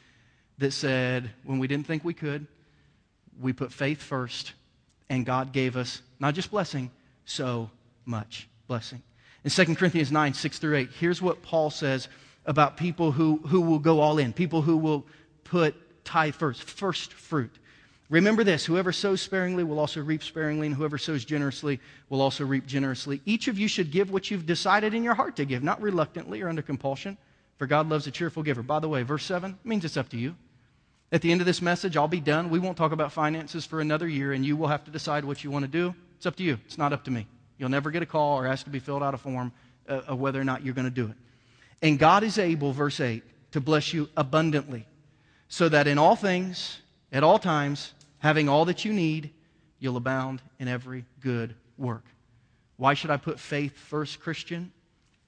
[0.59, 2.47] that said, when we didn't think we could,
[3.41, 4.53] we put faith first,
[5.09, 6.91] and God gave us not just blessing,
[7.25, 7.71] so
[8.05, 9.03] much blessing.
[9.45, 12.09] In 2 Corinthians 9, 6 through 8, here's what Paul says
[12.45, 15.07] about people who, who will go all in, people who will
[15.45, 17.55] put tithe first, first fruit.
[18.11, 22.45] Remember this whoever sows sparingly will also reap sparingly, and whoever sows generously will also
[22.45, 23.23] reap generously.
[23.25, 26.43] Each of you should give what you've decided in your heart to give, not reluctantly
[26.43, 27.17] or under compulsion,
[27.57, 28.63] for God loves a cheerful giver.
[28.63, 30.35] By the way, verse 7 means it's up to you.
[31.13, 32.51] At the end of this message, I'll be done.
[32.51, 35.45] We won't talk about finances for another year, and you will have to decide what
[35.45, 35.95] you want to do.
[36.17, 36.59] It's up to you.
[36.67, 37.29] It's not up to me.
[37.59, 39.53] You'll never get a call or ask to be filled out a form
[39.89, 41.17] uh, of whether or not you're going to do it.
[41.83, 44.87] And God is able, verse 8, to bless you abundantly,
[45.49, 46.81] so that in all things,
[47.13, 49.31] at all times, Having all that you need,
[49.79, 52.05] you'll abound in every good work.
[52.77, 54.73] Why should I put faith first, Christian?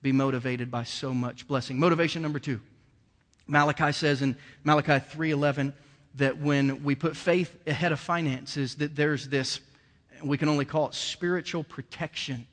[0.00, 1.78] Be motivated by so much blessing.
[1.78, 2.60] Motivation number two.
[3.46, 5.72] Malachi says in Malachi 3:11
[6.14, 9.60] that when we put faith ahead of finances, that there's this,
[10.22, 12.46] we can only call it spiritual protection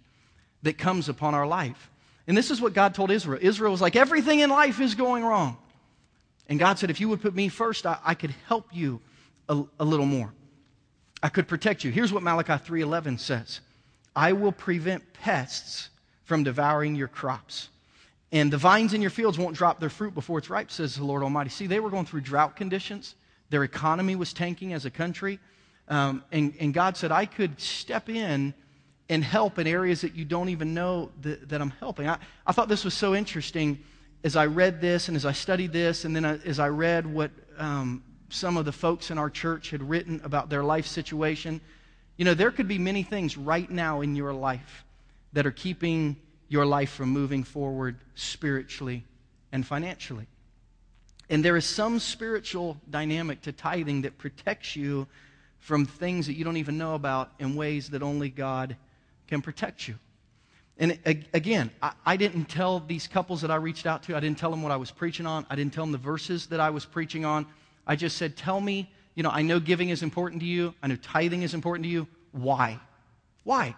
[0.63, 1.89] that comes upon our life.
[2.27, 3.39] And this is what God told Israel.
[3.41, 5.57] Israel was like, everything in life is going wrong.
[6.47, 9.01] And God said, if you would put me first, I, I could help you
[9.49, 10.33] a, a little more.
[11.21, 11.91] I could protect you.
[11.91, 13.59] Here's what Malachi 3:11 says.
[14.15, 15.89] I will prevent pests
[16.23, 17.69] from devouring your crops.
[18.31, 21.03] And the vines in your fields won't drop their fruit before it's ripe, says the
[21.03, 21.49] Lord Almighty.
[21.49, 23.15] See, they were going through drought conditions.
[23.49, 25.39] Their economy was tanking as a country.
[25.87, 28.53] Um, and, and God said, I could step in
[29.09, 32.07] and help in areas that you don't even know that, that I'm helping.
[32.07, 33.79] I, I thought this was so interesting
[34.23, 37.31] as I read this and as I studied this, and then as I read what
[37.57, 41.61] um, some of the folks in our church had written about their life situation.
[42.17, 44.85] You know, there could be many things right now in your life
[45.33, 46.15] that are keeping
[46.47, 49.03] your life from moving forward spiritually
[49.51, 50.27] and financially.
[51.29, 55.07] And there is some spiritual dynamic to tithing that protects you
[55.59, 58.75] from things that you don't even know about in ways that only God
[59.27, 59.95] can protect you.
[60.79, 60.97] And
[61.33, 61.71] again,
[62.05, 64.71] I, didn't tell these couples that I reached out to, I didn't tell them what
[64.71, 65.45] I was preaching on.
[65.49, 67.45] I didn't tell them the verses that I was preaching on.
[67.89, 70.73] I just said, Tell me you know, I know giving is important to you.
[70.81, 72.07] I know tithing is important to you.
[72.31, 72.79] Why?
[73.43, 73.75] Why?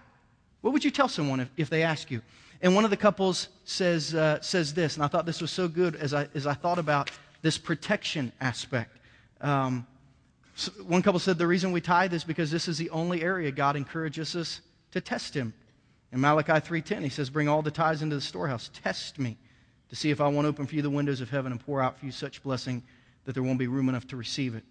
[0.61, 2.21] What would you tell someone if, if they ask you?
[2.61, 5.67] And one of the couples says, uh, says this, and I thought this was so
[5.67, 7.09] good as I, as I thought about
[7.41, 8.99] this protection aspect.
[9.41, 9.87] Um,
[10.53, 13.49] so one couple said the reason we tithe is because this is the only area
[13.49, 15.55] God encourages us to test Him.
[16.11, 18.69] In Malachi 3.10, He says, bring all the tithes into the storehouse.
[18.83, 19.37] Test me
[19.89, 21.97] to see if I won't open for you the windows of heaven and pour out
[21.97, 22.83] for you such blessing
[23.25, 24.63] that there won't be room enough to receive it.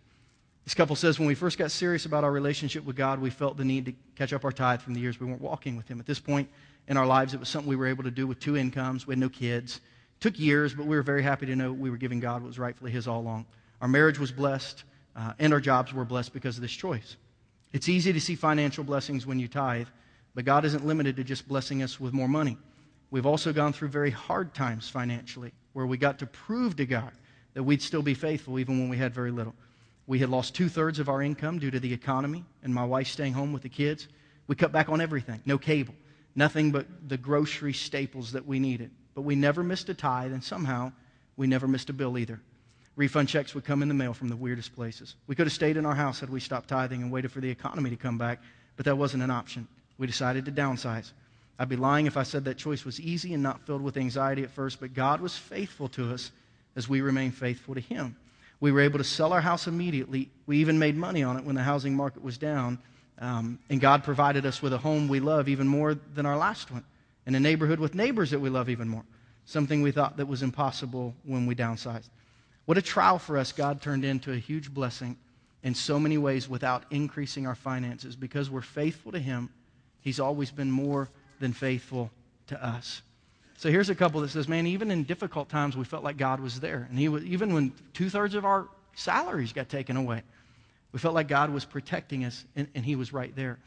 [0.64, 3.56] This couple says when we first got serious about our relationship with God, we felt
[3.56, 5.98] the need to catch up our tithe from the years we weren't walking with Him.
[6.00, 6.48] At this point
[6.86, 9.06] in our lives, it was something we were able to do with two incomes.
[9.06, 9.76] We had no kids.
[9.76, 12.48] It took years, but we were very happy to know we were giving God what
[12.48, 13.46] was rightfully His all along.
[13.80, 14.84] Our marriage was blessed,
[15.16, 17.16] uh, and our jobs were blessed because of this choice.
[17.72, 19.88] It's easy to see financial blessings when you tithe,
[20.34, 22.58] but God isn't limited to just blessing us with more money.
[23.10, 27.12] We've also gone through very hard times financially where we got to prove to God
[27.54, 29.54] that we'd still be faithful even when we had very little.
[30.06, 33.08] We had lost two thirds of our income due to the economy and my wife
[33.08, 34.08] staying home with the kids.
[34.46, 35.94] We cut back on everything no cable,
[36.34, 38.90] nothing but the grocery staples that we needed.
[39.14, 40.92] But we never missed a tithe, and somehow
[41.36, 42.40] we never missed a bill either.
[42.96, 45.16] Refund checks would come in the mail from the weirdest places.
[45.26, 47.50] We could have stayed in our house had we stopped tithing and waited for the
[47.50, 48.40] economy to come back,
[48.76, 49.66] but that wasn't an option.
[49.98, 51.12] We decided to downsize.
[51.58, 54.42] I'd be lying if I said that choice was easy and not filled with anxiety
[54.42, 56.30] at first, but God was faithful to us
[56.76, 58.16] as we remain faithful to Him.
[58.60, 60.30] We were able to sell our house immediately.
[60.46, 62.78] We even made money on it when the housing market was down.
[63.18, 66.70] Um, and God provided us with a home we love even more than our last
[66.70, 66.84] one,
[67.26, 69.04] and a neighborhood with neighbors that we love even more.
[69.44, 72.08] Something we thought that was impossible when we downsized.
[72.66, 75.16] What a trial for us God turned into a huge blessing
[75.62, 78.16] in so many ways without increasing our finances.
[78.16, 79.50] Because we're faithful to Him,
[80.00, 81.08] He's always been more
[81.40, 82.10] than faithful
[82.46, 83.02] to us.
[83.60, 86.40] So here's a couple that says, man, even in difficult times, we felt like God
[86.40, 86.86] was there.
[86.88, 90.22] And he was, even when two thirds of our salaries got taken away,
[90.92, 93.58] we felt like God was protecting us and, and he was right there.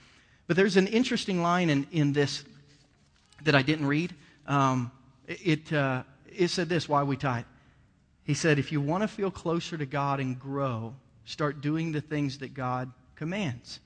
[0.47, 2.43] But there's an interesting line in, in this
[3.43, 4.15] that I didn't read.
[4.47, 4.91] Um,
[5.27, 6.01] it, uh,
[6.35, 7.45] it said this why we tithe.
[8.23, 12.01] He said, if you want to feel closer to God and grow, start doing the
[12.01, 13.79] things that God commands.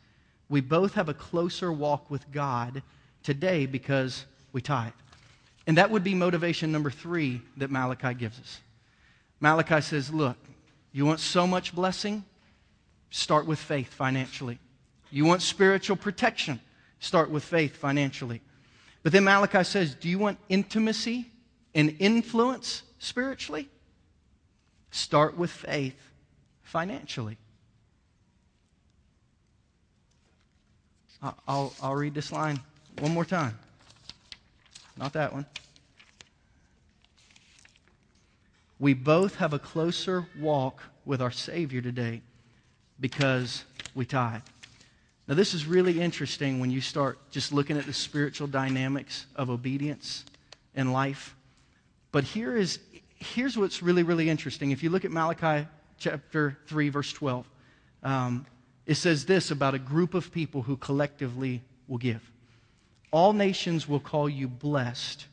[0.47, 2.81] We both have a closer walk with God
[3.23, 4.93] today because we tithe.
[5.67, 8.61] And that would be motivation number three that Malachi gives us.
[9.41, 10.37] Malachi says, Look,
[10.93, 12.23] you want so much blessing?
[13.09, 14.59] Start with faith financially.
[15.11, 16.61] You want spiritual protection?
[16.99, 18.41] Start with faith financially.
[19.03, 21.29] But then Malachi says, Do you want intimacy
[21.75, 23.67] and influence spiritually?
[24.91, 25.99] Start with faith
[26.63, 27.37] financially.
[31.47, 32.59] I'll, I'll read this line
[32.99, 33.57] one more time.
[34.97, 35.45] Not that one.
[38.79, 42.21] We both have a closer walk with our Savior today
[42.99, 43.63] because
[43.95, 44.41] we tithe.
[45.27, 49.49] Now, this is really interesting when you start just looking at the spiritual dynamics of
[49.49, 50.23] obedience
[50.75, 51.35] in life.
[52.11, 52.79] But here is,
[53.15, 54.71] here's what's really, really interesting.
[54.71, 55.67] If you look at Malachi
[55.97, 57.49] chapter 3, verse 12,
[58.03, 58.45] um,
[58.85, 62.21] it says this about a group of people who collectively will give.
[63.11, 65.25] All nations will call you blessed,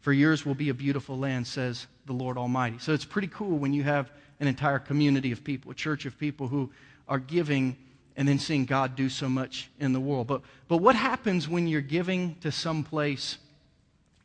[0.00, 2.78] for yours will be a beautiful land, says the Lord Almighty.
[2.78, 6.18] So it's pretty cool when you have an entire community of people, a church of
[6.18, 6.70] people who
[7.08, 7.76] are giving
[8.16, 10.26] and then seeing God do so much in the world.
[10.26, 13.38] But, but what happens when you're giving to some place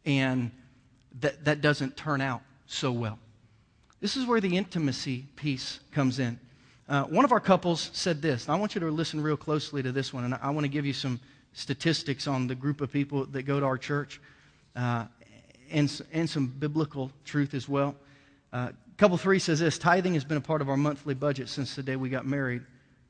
[0.05, 0.51] and
[1.19, 3.19] that, that doesn't turn out so well?
[3.99, 6.39] This is where the intimacy piece comes in.
[6.87, 9.91] Uh, one of our couples said this, I want you to listen real closely to
[9.91, 11.19] this one, and I, I want to give you some
[11.53, 14.21] statistics on the group of people that go to our church
[14.75, 15.05] uh,
[15.69, 17.95] and, and some biblical truth as well.
[18.51, 18.69] Uh,
[19.01, 21.81] couple three says this tithing has been a part of our monthly budget since the
[21.81, 22.61] day we got married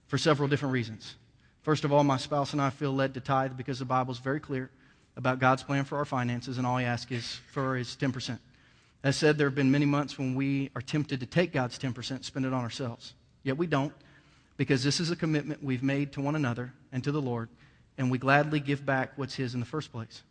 [0.08, 1.16] for several different reasons.
[1.64, 4.18] First of all, my spouse and I feel led to tithe because the Bible is
[4.20, 4.70] very clear
[5.18, 8.40] about God's plan for our finances, and all He asks is for is 10%.
[9.04, 12.24] As said, there have been many months when we are tempted to take God's 10%
[12.24, 13.14] spend it on ourselves.
[13.44, 13.92] Yet we don't,
[14.56, 17.50] because this is a commitment we've made to one another and to the Lord,
[18.02, 20.24] and we gladly give back what's His in the first place.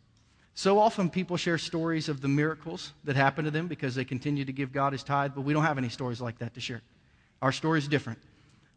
[0.55, 4.43] So often people share stories of the miracles that happen to them because they continue
[4.43, 6.81] to give God His tithe, but we don't have any stories like that to share.
[7.41, 8.19] Our story is different.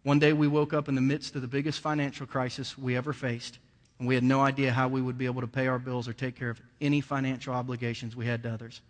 [0.04, 3.12] One day we woke up in the midst of the biggest financial crisis we ever
[3.12, 3.58] faced,
[3.98, 6.12] and we had no idea how we would be able to pay our bills or
[6.12, 8.80] take care of any financial obligations we had to others.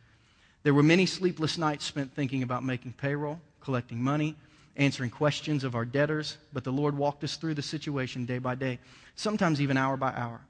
[0.64, 4.36] There were many sleepless nights spent thinking about making payroll, collecting money,
[4.76, 8.54] answering questions of our debtors, but the Lord walked us through the situation day by
[8.54, 8.78] day,
[9.14, 10.40] sometimes even hour by hour.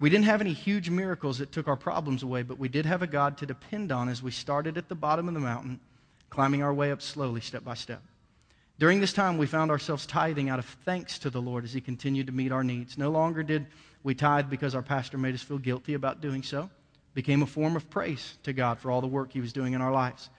[0.00, 3.02] We didn't have any huge miracles that took our problems away, but we did have
[3.02, 5.78] a God to depend on as we started at the bottom of the mountain,
[6.30, 8.02] climbing our way up slowly, step by step.
[8.78, 11.82] During this time, we found ourselves tithing out of thanks to the Lord as He
[11.82, 12.96] continued to meet our needs.
[12.96, 13.66] No longer did
[14.02, 16.62] we tithe because our pastor made us feel guilty about doing so.
[16.62, 19.74] It became a form of praise to God for all the work He was doing
[19.74, 20.30] in our lives.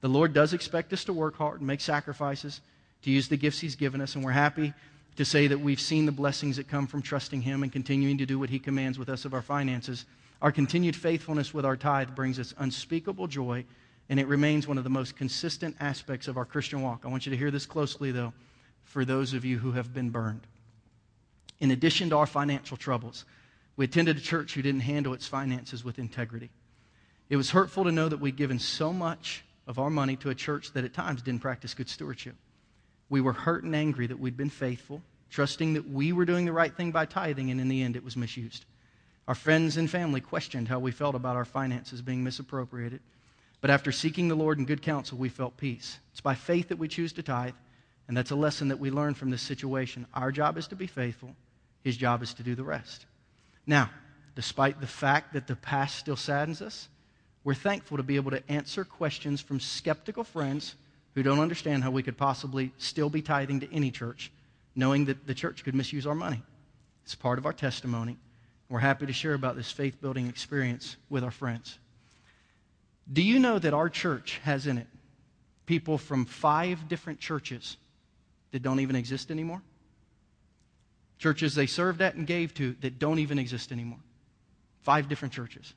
[0.00, 2.62] The Lord does expect us to work hard and make sacrifices
[3.02, 4.72] to use the gifts He's given us, and we're happy
[5.16, 8.26] to say that we've seen the blessings that come from trusting Him and continuing to
[8.26, 10.06] do what He commands with us of our finances.
[10.40, 13.64] Our continued faithfulness with our tithe brings us unspeakable joy
[14.10, 17.04] and it remains one of the most consistent aspects of our Christian walk.
[17.04, 18.32] I want you to hear this closely, though,
[18.82, 20.48] for those of you who have been burned.
[21.60, 23.24] In addition to our financial troubles,
[23.76, 26.50] we attended a church who didn't handle its finances with integrity.
[27.28, 30.34] It was hurtful to know that we'd given so much of our money to a
[30.34, 32.34] church that at times didn't practice good stewardship.
[33.10, 36.52] We were hurt and angry that we'd been faithful, trusting that we were doing the
[36.52, 38.64] right thing by tithing, and in the end, it was misused.
[39.28, 43.00] Our friends and family questioned how we felt about our finances being misappropriated.
[43.60, 45.98] But after seeking the Lord in good counsel, we felt peace.
[46.12, 47.54] It's by faith that we choose to tithe,
[48.08, 50.06] and that's a lesson that we learn from this situation.
[50.14, 51.34] Our job is to be faithful,
[51.82, 53.06] His job is to do the rest.
[53.66, 53.90] Now,
[54.34, 56.88] despite the fact that the past still saddens us,
[57.42, 60.76] we're thankful to be able to answer questions from skeptical friends
[61.14, 64.30] who don't understand how we could possibly still be tithing to any church,
[64.74, 66.42] knowing that the church could misuse our money.
[67.04, 68.16] It's part of our testimony.
[68.68, 71.78] We're happy to share about this faith building experience with our friends.
[73.12, 74.86] Do you know that our church has in it
[75.66, 77.76] people from five different churches
[78.52, 79.62] that don't even exist anymore?
[81.18, 83.98] Churches they served at and gave to that don't even exist anymore.
[84.82, 85.74] Five different churches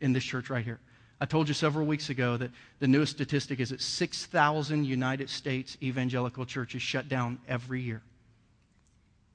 [0.00, 0.80] in this church right here.
[1.20, 5.78] I told you several weeks ago that the newest statistic is that 6,000 United States
[5.82, 8.02] evangelical churches shut down every year.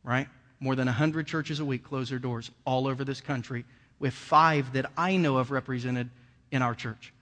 [0.04, 0.28] Right?
[0.60, 3.66] More than 100 churches a week close their doors all over this country,
[4.00, 6.10] with five that I know of represented
[6.52, 7.14] in our church.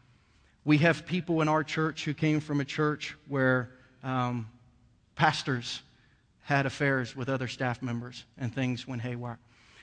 [0.66, 3.70] We have people in our church who came from a church where
[4.04, 4.50] um,
[5.16, 5.82] pastors
[6.42, 9.40] had affairs with other staff members and things went haywire.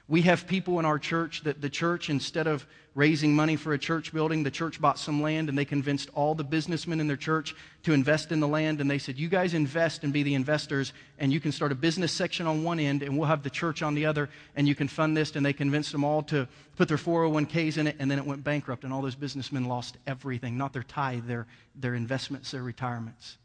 [0.09, 3.78] We have people in our church that the church, instead of raising money for a
[3.78, 7.16] church building, the church bought some land and they convinced all the businessmen in their
[7.16, 8.80] church to invest in the land.
[8.80, 11.74] And they said, You guys invest and be the investors, and you can start a
[11.74, 14.76] business section on one end, and we'll have the church on the other, and you
[14.76, 15.34] can fund this.
[15.34, 16.46] And they convinced them all to
[16.76, 19.96] put their 401ks in it, and then it went bankrupt, and all those businessmen lost
[20.07, 23.38] everything not their tithe, their, their investments, their retirements.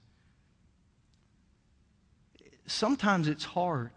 [2.68, 3.92] Sometimes it's hard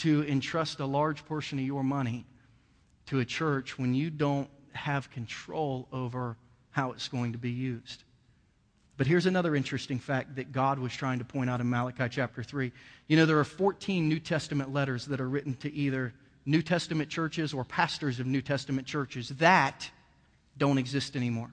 [0.00, 2.24] to entrust a large portion of your money
[3.06, 6.36] to a church when you don't have control over
[6.70, 8.04] how it's going to be used.
[8.96, 12.42] But here's another interesting fact that God was trying to point out in Malachi chapter
[12.42, 12.70] 3.
[13.08, 16.12] You know, there are 14 New Testament letters that are written to either
[16.46, 19.90] New Testament churches or pastors of New Testament churches that
[20.56, 21.50] don't exist anymore.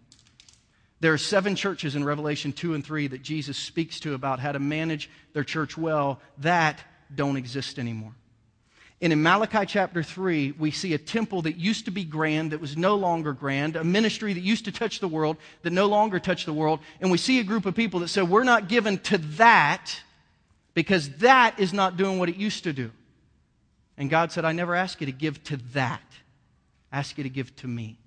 [1.00, 4.52] There are seven churches in Revelation 2 and 3 that Jesus speaks to about how
[4.52, 6.84] to manage their church well that
[7.14, 8.14] don't exist anymore.
[9.00, 12.60] And in Malachi chapter 3, we see a temple that used to be grand that
[12.60, 16.20] was no longer grand, a ministry that used to touch the world that no longer
[16.20, 16.80] touched the world.
[17.00, 20.02] And we see a group of people that said, We're not given to that
[20.74, 22.92] because that is not doing what it used to do.
[23.98, 26.02] And God said, I never ask you to give to that,
[26.92, 28.00] I ask you to give to me.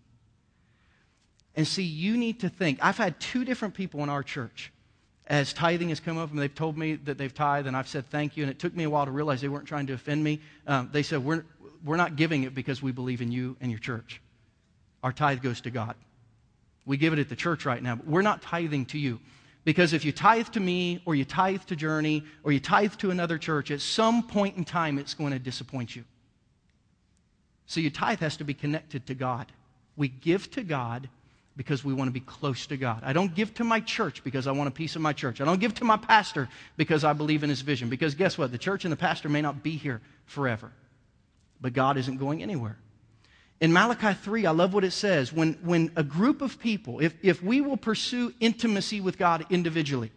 [1.54, 2.78] And see, you need to think.
[2.82, 4.72] I've had two different people in our church
[5.30, 8.04] as tithing has come up and they've told me that they've tithed, and I've said
[8.10, 10.24] thank you, and it took me a while to realize they weren't trying to offend
[10.24, 10.40] me.
[10.66, 11.44] Um, they said, we're,
[11.84, 14.20] we're not giving it because we believe in you and your church.
[15.04, 15.94] Our tithe goes to God.
[16.84, 19.20] We give it at the church right now, but we're not tithing to you.
[19.62, 23.12] Because if you tithe to me, or you tithe to Journey, or you tithe to
[23.12, 26.04] another church, at some point in time it's going to disappoint you.
[27.66, 29.52] So your tithe has to be connected to God.
[29.96, 31.08] We give to God
[31.60, 33.02] because we want to be close to God.
[33.04, 35.42] I don't give to my church because I want a piece of my church.
[35.42, 36.48] I don't give to my pastor
[36.78, 37.90] because I believe in his vision.
[37.90, 38.50] Because guess what?
[38.50, 40.72] The church and the pastor may not be here forever,
[41.60, 42.78] but God isn't going anywhere.
[43.60, 45.34] In Malachi 3, I love what it says.
[45.34, 50.12] When, when a group of people, if, if we will pursue intimacy with God individually,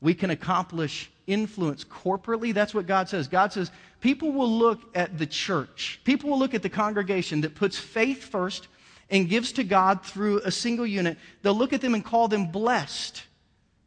[0.00, 2.52] we can accomplish influence corporately.
[2.52, 3.28] That's what God says.
[3.28, 7.54] God says people will look at the church, people will look at the congregation that
[7.54, 8.66] puts faith first
[9.10, 11.18] and gives to God through a single unit.
[11.42, 13.22] They'll look at them and call them blessed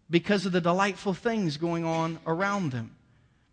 [0.09, 2.95] because of the delightful things going on around them.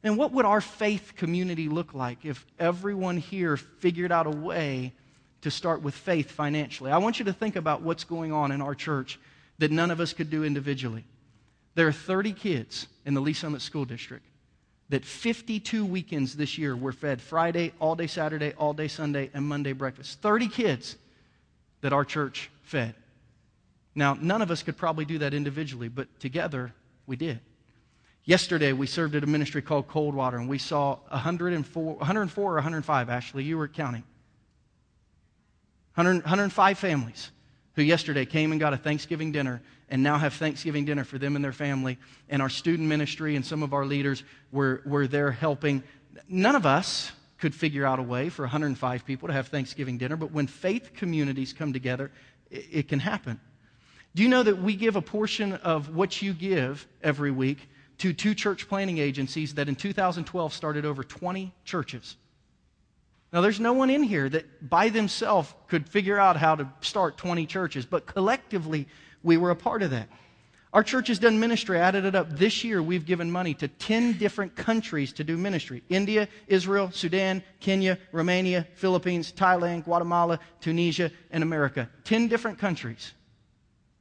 [0.02, 4.92] And what would our faith community look like if everyone here figured out a way
[5.42, 6.90] to start with faith financially.
[6.90, 9.18] I want you to think about what's going on in our church
[9.58, 11.04] that none of us could do individually.
[11.74, 14.24] There are 30 kids in the Lee Summit School District
[14.88, 19.44] that 52 weekends this year were fed Friday, all day Saturday, all day Sunday, and
[19.44, 20.20] Monday breakfast.
[20.22, 20.96] 30 kids
[21.80, 22.94] that our church fed.
[23.94, 26.72] Now, none of us could probably do that individually, but together
[27.06, 27.40] we did.
[28.24, 33.08] Yesterday, we served at a ministry called Coldwater, and we saw 104, 104 or 105,
[33.08, 34.04] Ashley, you were counting,
[35.94, 37.30] 100, 105 families
[37.74, 41.36] who yesterday came and got a Thanksgiving dinner and now have Thanksgiving dinner for them
[41.36, 41.98] and their family.
[42.28, 45.82] And our student ministry and some of our leaders were, were there helping.
[46.28, 50.16] None of us could figure out a way for 105 people to have Thanksgiving dinner,
[50.16, 52.11] but when faith communities come together,
[52.51, 53.41] it, can happen.
[54.14, 57.68] Do you know that we give a portion of what you give every week
[57.99, 62.16] to two church planning agencies that in 2012 started over 20 churches?
[63.32, 67.18] Now, there's no one in here that by themselves could figure out how to start
[67.18, 68.89] 20 churches, but collectively,
[69.22, 70.09] we were a part of that.
[70.78, 72.38] Our church has done ministry, added it up.
[72.38, 77.42] This year, we've given money to 10 different countries to do ministry India, Israel, Sudan,
[77.58, 81.90] Kenya, Romania, Philippines, Thailand, Guatemala, Tunisia, and America.
[82.04, 83.12] 10 different countries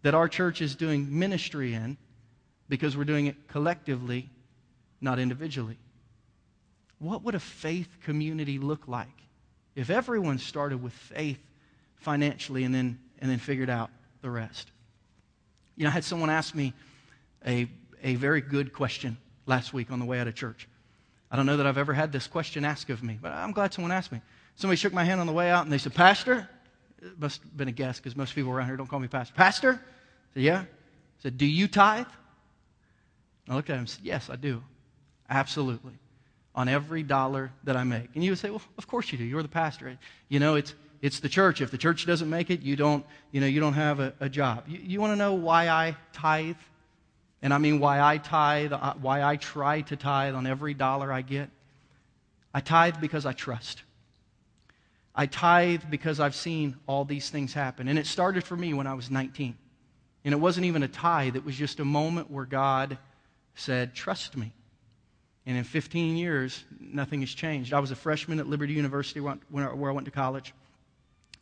[0.03, 1.97] that our church is doing ministry in
[2.69, 4.29] because we're doing it collectively,
[5.01, 5.79] not individually.
[6.99, 9.23] What would a faith community look like
[9.75, 11.39] if everyone started with faith
[11.95, 13.89] financially and then, and then figured out
[14.21, 14.69] the rest?
[15.77, 16.73] You know, I had someone ask me
[17.45, 17.69] a,
[18.03, 20.67] a very good question last week on the way out of church.
[21.31, 23.73] I don't know that I've ever had this question asked of me, but I'm glad
[23.73, 24.21] someone asked me.
[24.55, 26.49] Somebody shook my hand on the way out and they said, Pastor,
[27.01, 29.33] it must have been a guess because most people around here don't call me Pastor.
[29.35, 29.73] Pastor?
[29.73, 30.59] I said, Yeah.
[30.61, 32.07] I said, Do you tithe?
[33.47, 34.63] I looked at him and said, Yes, I do.
[35.29, 35.93] Absolutely
[36.57, 38.09] on every dollar that I make.
[38.15, 39.23] And you would say, well, of course you do.
[39.23, 39.95] You're the pastor.
[40.27, 41.61] You know, it's, it's the church.
[41.61, 44.29] If the church doesn't make it, you don't, you know, you don't have a, a
[44.29, 44.63] job.
[44.67, 46.57] You, you want to know why I tithe?
[47.41, 51.11] And I mean why I tithe, uh, why I try to tithe on every dollar
[51.11, 51.49] I get?
[52.53, 53.83] I tithe because I trust.
[55.13, 57.87] I tithe because I've seen all these things happen.
[57.87, 59.55] And it started for me when I was 19.
[60.25, 62.97] And it wasn't even a tithe, it was just a moment where God
[63.55, 64.53] said, Trust me.
[65.45, 67.73] And in 15 years, nothing has changed.
[67.73, 69.39] I was a freshman at Liberty University where
[69.71, 70.53] I went to college.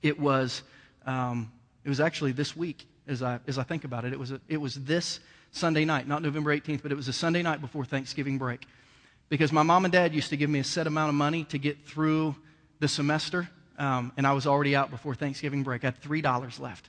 [0.05, 0.61] It was,
[1.07, 1.51] um,
[1.83, 4.13] it was actually this week, as I, as I think about it.
[4.13, 7.13] It was, a, it was this Sunday night, not November 18th, but it was a
[7.13, 8.67] Sunday night before Thanksgiving break.
[9.29, 11.57] Because my mom and dad used to give me a set amount of money to
[11.57, 12.35] get through
[12.79, 13.49] the semester,
[13.79, 15.83] um, and I was already out before Thanksgiving break.
[15.83, 16.87] I had $3 left.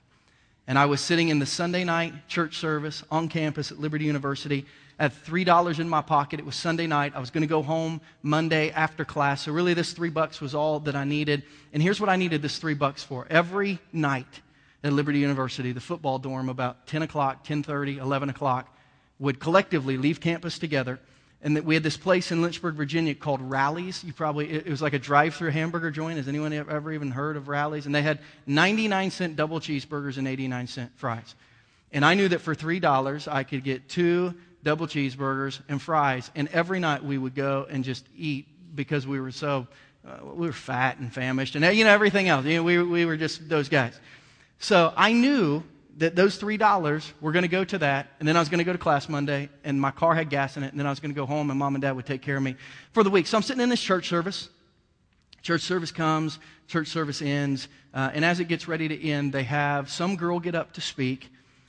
[0.67, 4.67] And I was sitting in the Sunday night church service on campus at Liberty University
[4.99, 6.41] I had $3 in my pocket.
[6.41, 7.13] It was Sunday night.
[7.15, 9.43] I was going to go home Monday after class.
[9.43, 11.43] So really this 3 bucks was all that I needed.
[11.73, 13.27] And here's what I needed this 3 bucks for.
[13.29, 14.41] Every night
[14.83, 18.75] at Liberty University, the football dorm about 10 o'clock, 10:30, 11 o'clock
[19.19, 20.99] would collectively leave campus together.
[21.43, 24.03] And that we had this place in Lynchburg, Virginia called Rally's.
[24.03, 26.17] You probably, it was like a drive-through hamburger joint.
[26.17, 27.85] Has anyone ever even heard of Rally's?
[27.85, 31.35] And they had 99 cent double cheeseburgers and 89 cent fries.
[31.93, 34.35] And I knew that for $3, I could get two
[34.67, 36.29] double cheeseburgers, and fries.
[36.35, 39.69] And every night we would go and just eat because we were so,
[40.05, 42.45] uh, we were fat and famished and, you know, everything else.
[42.45, 43.99] You know, we, we were just those guys.
[44.59, 45.63] So I knew
[45.99, 48.65] that those $3 were going to go to that, and then I was going to
[48.65, 50.99] go to class Monday, and my car had gas in it, and then I was
[50.99, 52.57] going to go home, and mom and dad would take care of me
[52.91, 53.29] for the week.
[53.29, 54.49] So I'm sitting in this church service.
[55.43, 59.45] Church service comes, church service ends, uh, and as it gets ready to end, they
[59.45, 61.29] have some girl get up to speak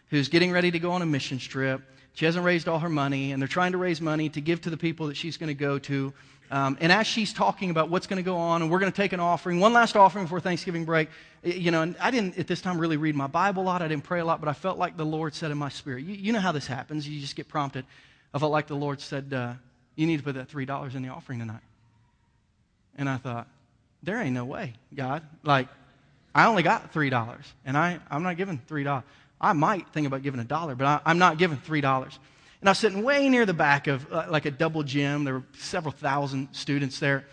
[0.10, 1.84] who's getting ready to go on a mission trip
[2.18, 4.72] She hasn't raised all her money, and they're trying to raise money to give to
[4.72, 6.12] the people that she's going to go to.
[6.50, 8.96] Um, and as she's talking about what's going to go on, and we're going to
[8.96, 11.10] take an offering, one last offering before Thanksgiving break,
[11.44, 13.84] you know, and I didn't at this time really read my Bible a lot.
[13.84, 16.06] I didn't pray a lot, but I felt like the Lord said in my spirit,
[16.06, 17.08] you, you know how this happens.
[17.08, 17.86] You just get prompted.
[18.34, 19.54] I felt like the Lord said, uh,
[19.96, 21.62] You need to put that $3 in the offering tonight.
[22.98, 23.48] And I thought,
[24.02, 25.22] There ain't no way, God.
[25.44, 25.68] Like,
[26.34, 29.04] I only got $3, and I, I'm not giving $3.
[29.40, 32.18] I might think about giving a dollar, but I, I'm not giving $3.
[32.62, 35.24] And I was sitting way near the back of uh, like a double gym.
[35.24, 37.26] There were several thousand students there.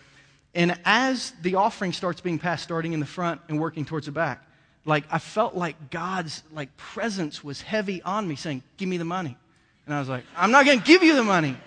[0.53, 4.11] And as the offering starts being passed, starting in the front and working towards the
[4.11, 4.45] back,
[4.85, 9.05] like I felt like God's like presence was heavy on me, saying, "Give me the
[9.05, 9.35] money."
[9.85, 11.57] And I was like, "I'm not going to give you the money."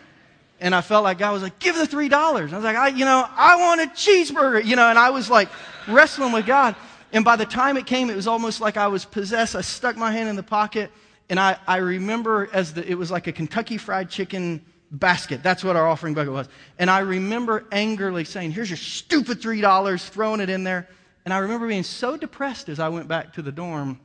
[0.60, 2.88] And I felt like God was like, "Give the three dollars." I was like, "I,
[2.88, 4.88] you know, I want a cheeseburger," you know.
[4.88, 5.48] And I was like
[5.88, 6.76] wrestling with God.
[7.12, 9.54] And by the time it came, it was almost like I was possessed.
[9.54, 10.90] I stuck my hand in the pocket
[11.30, 15.42] and I, I remember as the, it was like a Kentucky Fried Chicken basket.
[15.42, 16.48] That's what our offering bucket was.
[16.78, 20.88] And I remember angrily saying, Here's your stupid $3, throwing it in there.
[21.24, 24.00] And I remember being so depressed as I went back to the dorm,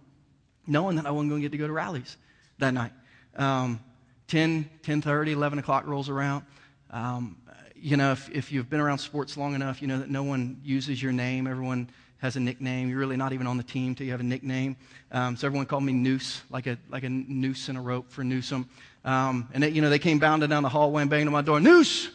[0.67, 2.17] knowing that I wasn't going to get to go to Rally's
[2.59, 2.91] that night.
[3.35, 3.79] Um,
[4.27, 6.45] 10, 10.30, 11 o'clock rolls around.
[6.89, 7.37] Um,
[7.75, 10.59] you know, if, if you've been around sports long enough, you know that no one
[10.63, 11.47] uses your name.
[11.47, 11.89] Everyone
[12.23, 12.89] has a nickname.
[12.89, 14.77] You're really not even on the team till you have a nickname.
[15.11, 18.23] Um, so everyone called me Noose, like a, like a noose in a rope for
[18.23, 18.69] Newsom.
[19.03, 21.41] Um, and, they, you know, they came bounding down the hallway and banging on my
[21.41, 21.59] door.
[21.59, 22.09] Noose,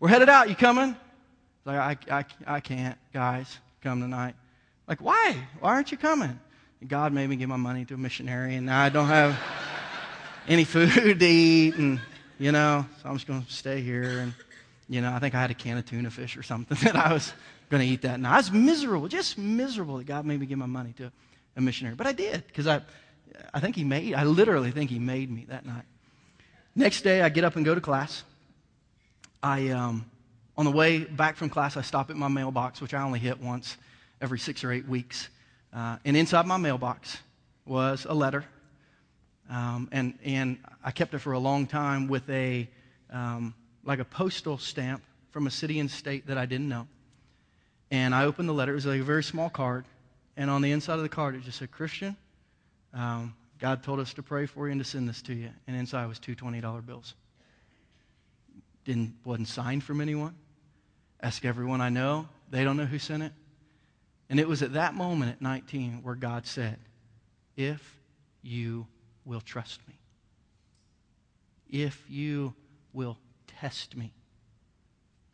[0.00, 0.48] we're headed out.
[0.48, 0.96] You coming?
[1.66, 1.76] Like,
[2.10, 4.34] I, I, I can't, guys, come tonight.
[4.88, 5.36] Like, why?
[5.60, 6.40] Why aren't you coming?
[6.86, 9.38] God made me give my money to a missionary, and now I don't have
[10.48, 12.00] any food to eat, and,
[12.38, 14.20] you know, so I'm just going to stay here.
[14.20, 14.32] And,
[14.88, 17.12] you know, I think I had a can of tuna fish or something that I
[17.12, 17.34] was
[17.72, 18.20] going to eat that.
[18.20, 21.10] Now, I was miserable, just miserable that God made me give my money to
[21.56, 21.96] a missionary.
[21.96, 22.82] But I did, because I,
[23.54, 25.84] I think He made, I literally think He made me that night.
[26.76, 28.24] Next day, I get up and go to class.
[29.42, 30.04] I, um,
[30.54, 33.40] on the way back from class, I stop at my mailbox, which I only hit
[33.40, 33.78] once
[34.20, 35.30] every six or eight weeks.
[35.72, 37.16] Uh, and inside my mailbox
[37.64, 38.44] was a letter.
[39.48, 42.68] Um, and, and I kept it for a long time with a,
[43.10, 46.86] um, like a postal stamp from a city and state that I didn't know.
[47.92, 48.72] And I opened the letter.
[48.72, 49.84] It was like a very small card.
[50.34, 52.16] And on the inside of the card, it just said, Christian,
[52.94, 55.50] um, God told us to pray for you and to send this to you.
[55.66, 57.14] And inside was two $20 bills.
[58.86, 60.34] Didn't, wasn't signed from anyone.
[61.20, 62.28] Ask everyone I know.
[62.50, 63.32] They don't know who sent it.
[64.30, 66.78] And it was at that moment at 19 where God said,
[67.58, 68.00] If
[68.40, 68.86] you
[69.26, 69.98] will trust me,
[71.68, 72.54] if you
[72.94, 73.18] will
[73.60, 74.14] test me,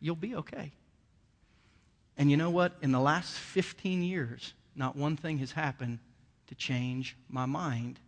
[0.00, 0.72] you'll be okay.
[2.18, 2.72] And you know what?
[2.82, 6.00] In the last 15 years, not one thing has happened
[6.48, 8.00] to change my mind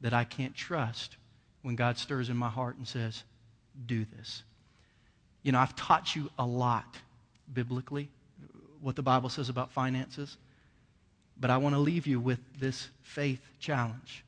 [0.00, 1.16] that I can't trust
[1.62, 3.24] when God stirs in my heart and says,
[3.86, 4.44] do this.
[5.42, 6.96] You know, I've taught you a lot
[7.52, 8.08] biblically,
[8.80, 10.36] what the Bible says about finances,
[11.40, 14.24] but I want to leave you with this faith challenge.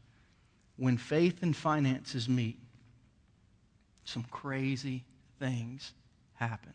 [0.77, 2.59] When faith and finances meet,
[4.05, 5.05] some crazy
[5.39, 5.93] things
[6.35, 6.73] happen.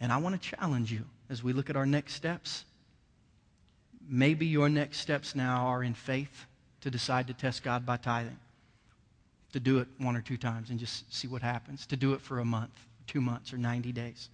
[0.00, 2.64] And I want to challenge you as we look at our next steps.
[4.08, 6.46] Maybe your next steps now are in faith
[6.82, 8.38] to decide to test God by tithing,
[9.52, 12.20] to do it one or two times and just see what happens, to do it
[12.20, 14.28] for a month, two months, or 90 days.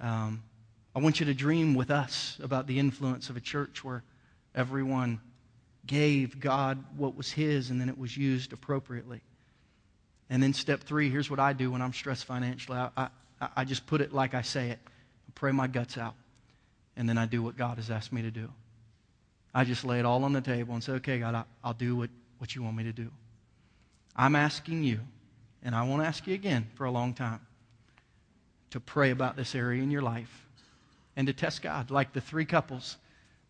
[0.00, 0.42] Um,
[0.94, 4.02] I want you to dream with us about the influence of a church where
[4.54, 5.20] everyone
[5.86, 9.22] gave God what was His and then it was used appropriately.
[10.28, 13.64] And then step three here's what I do when I'm stressed financially I, I, I
[13.64, 14.78] just put it like I say it
[15.34, 16.14] pray my guts out,
[16.96, 18.48] and then I do what God has asked me to do.
[19.54, 21.96] I just lay it all on the table and say, okay, God, I, I'll do
[21.96, 23.10] what, what you want me to do.
[24.16, 25.00] I'm asking you,
[25.62, 27.40] and I won't ask you again for a long time,
[28.70, 30.46] to pray about this area in your life
[31.16, 32.96] and to test God, like the three couples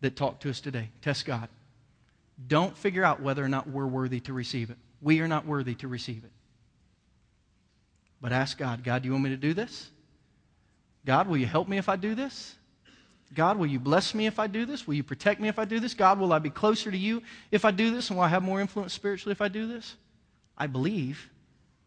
[0.01, 0.89] that talked to us today.
[1.01, 1.47] Test God.
[2.47, 4.77] Don't figure out whether or not we're worthy to receive it.
[5.01, 6.31] We are not worthy to receive it.
[8.19, 9.89] But ask God, God, do you want me to do this?
[11.05, 12.55] God, will you help me if I do this?
[13.33, 14.85] God, will you bless me if I do this?
[14.87, 15.93] Will you protect me if I do this?
[15.93, 18.09] God, will I be closer to you if I do this?
[18.09, 19.95] And will I have more influence spiritually if I do this?
[20.57, 21.29] I believe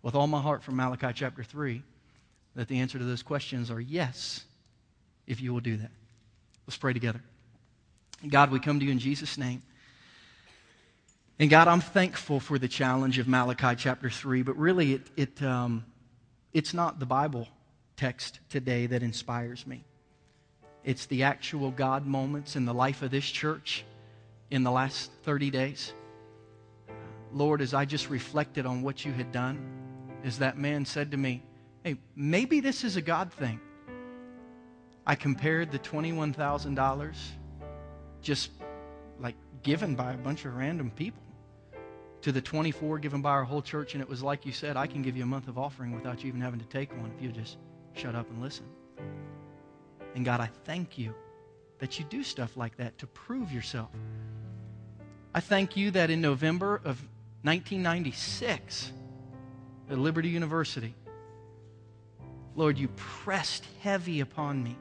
[0.02, 1.82] with all my heart from Malachi chapter 3
[2.56, 4.44] that the answer to those questions are yes,
[5.26, 5.90] if you will do that.
[6.66, 7.20] Let's pray together.
[8.26, 9.62] God, we come to you in Jesus' name.
[11.38, 15.42] And God, I'm thankful for the challenge of Malachi chapter 3, but really it, it,
[15.42, 15.84] um,
[16.52, 17.46] it's not the Bible
[17.96, 19.84] text today that inspires me.
[20.84, 23.84] It's the actual God moments in the life of this church
[24.50, 25.92] in the last 30 days.
[27.32, 29.58] Lord, as I just reflected on what you had done,
[30.24, 31.42] is that man said to me,
[31.82, 33.60] Hey, maybe this is a God thing.
[35.06, 37.14] I compared the $21,000
[38.22, 38.50] just
[39.20, 41.22] like given by a bunch of random people
[42.22, 43.94] to the 24 given by our whole church.
[43.94, 46.24] And it was like you said, I can give you a month of offering without
[46.24, 47.56] you even having to take one if you just
[47.96, 48.66] shut up and listen.
[50.14, 51.14] And God, I thank you
[51.78, 53.90] that you do stuff like that to prove yourself.
[55.34, 57.02] I thank you that in November of
[57.42, 58.92] 1996
[59.90, 60.94] at Liberty University,
[62.54, 64.76] Lord, you pressed heavy upon me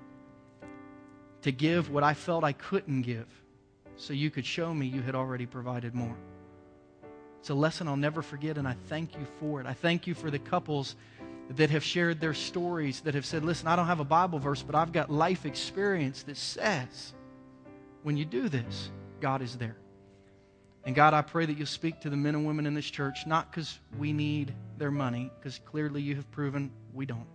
[1.41, 3.27] to give what I felt I couldn't give
[3.97, 6.15] so you could show me you had already provided more.
[7.39, 9.67] It's a lesson I'll never forget, and I thank you for it.
[9.67, 10.95] I thank you for the couples
[11.51, 14.63] that have shared their stories, that have said, Listen, I don't have a Bible verse,
[14.63, 17.13] but I've got life experience that says
[18.03, 18.89] when you do this,
[19.19, 19.77] God is there.
[20.85, 23.25] And God, I pray that you'll speak to the men and women in this church,
[23.25, 27.25] not because we need their money, because clearly you have proven we don't.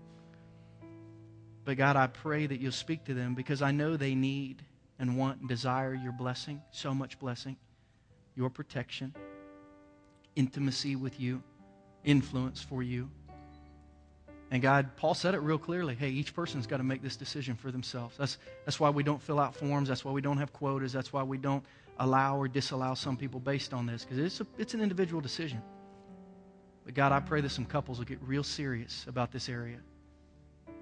[1.65, 4.63] But God, I pray that you'll speak to them because I know they need
[5.01, 7.57] and want and desire your blessing, so much blessing,
[8.37, 9.15] your protection,
[10.37, 11.43] intimacy with you,
[12.05, 13.11] influence for you.
[14.51, 15.95] And God, Paul said it real clearly.
[15.95, 18.17] Hey, each person's got to make this decision for themselves.
[18.17, 19.89] That's, that's why we don't fill out forms.
[19.89, 20.93] That's why we don't have quotas.
[20.93, 21.65] That's why we don't
[22.01, 25.63] allow or disallow some people based on this, because it's, it's an individual decision.
[26.85, 29.79] But God, I pray that some couples will get real serious about this area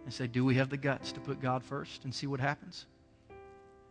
[0.05, 2.87] and say, Do we have the guts to put God first and see what happens?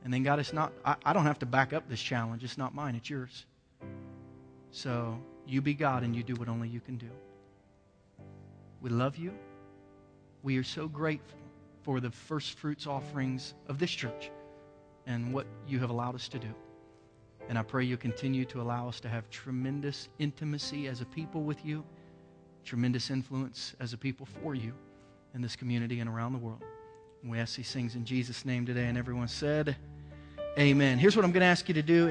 [0.03, 2.43] And then, God, it's not, I, I don't have to back up this challenge.
[2.43, 3.45] It's not mine, it's yours.
[4.71, 7.09] So you be God and you do what only you can do.
[8.81, 9.33] We love you.
[10.43, 11.37] We are so grateful
[11.81, 14.31] for the first fruits offerings of this church
[15.05, 16.53] and what you have allowed us to do.
[17.49, 21.43] And I pray you continue to allow us to have tremendous intimacy as a people
[21.43, 21.83] with you,
[22.65, 24.73] tremendous influence as a people for you
[25.33, 26.61] in this community and around the world.
[27.21, 28.85] And we ask these things in Jesus' name today.
[28.85, 29.75] And everyone said,
[30.59, 30.97] Amen.
[30.97, 32.07] Here's what I'm going to ask you to do.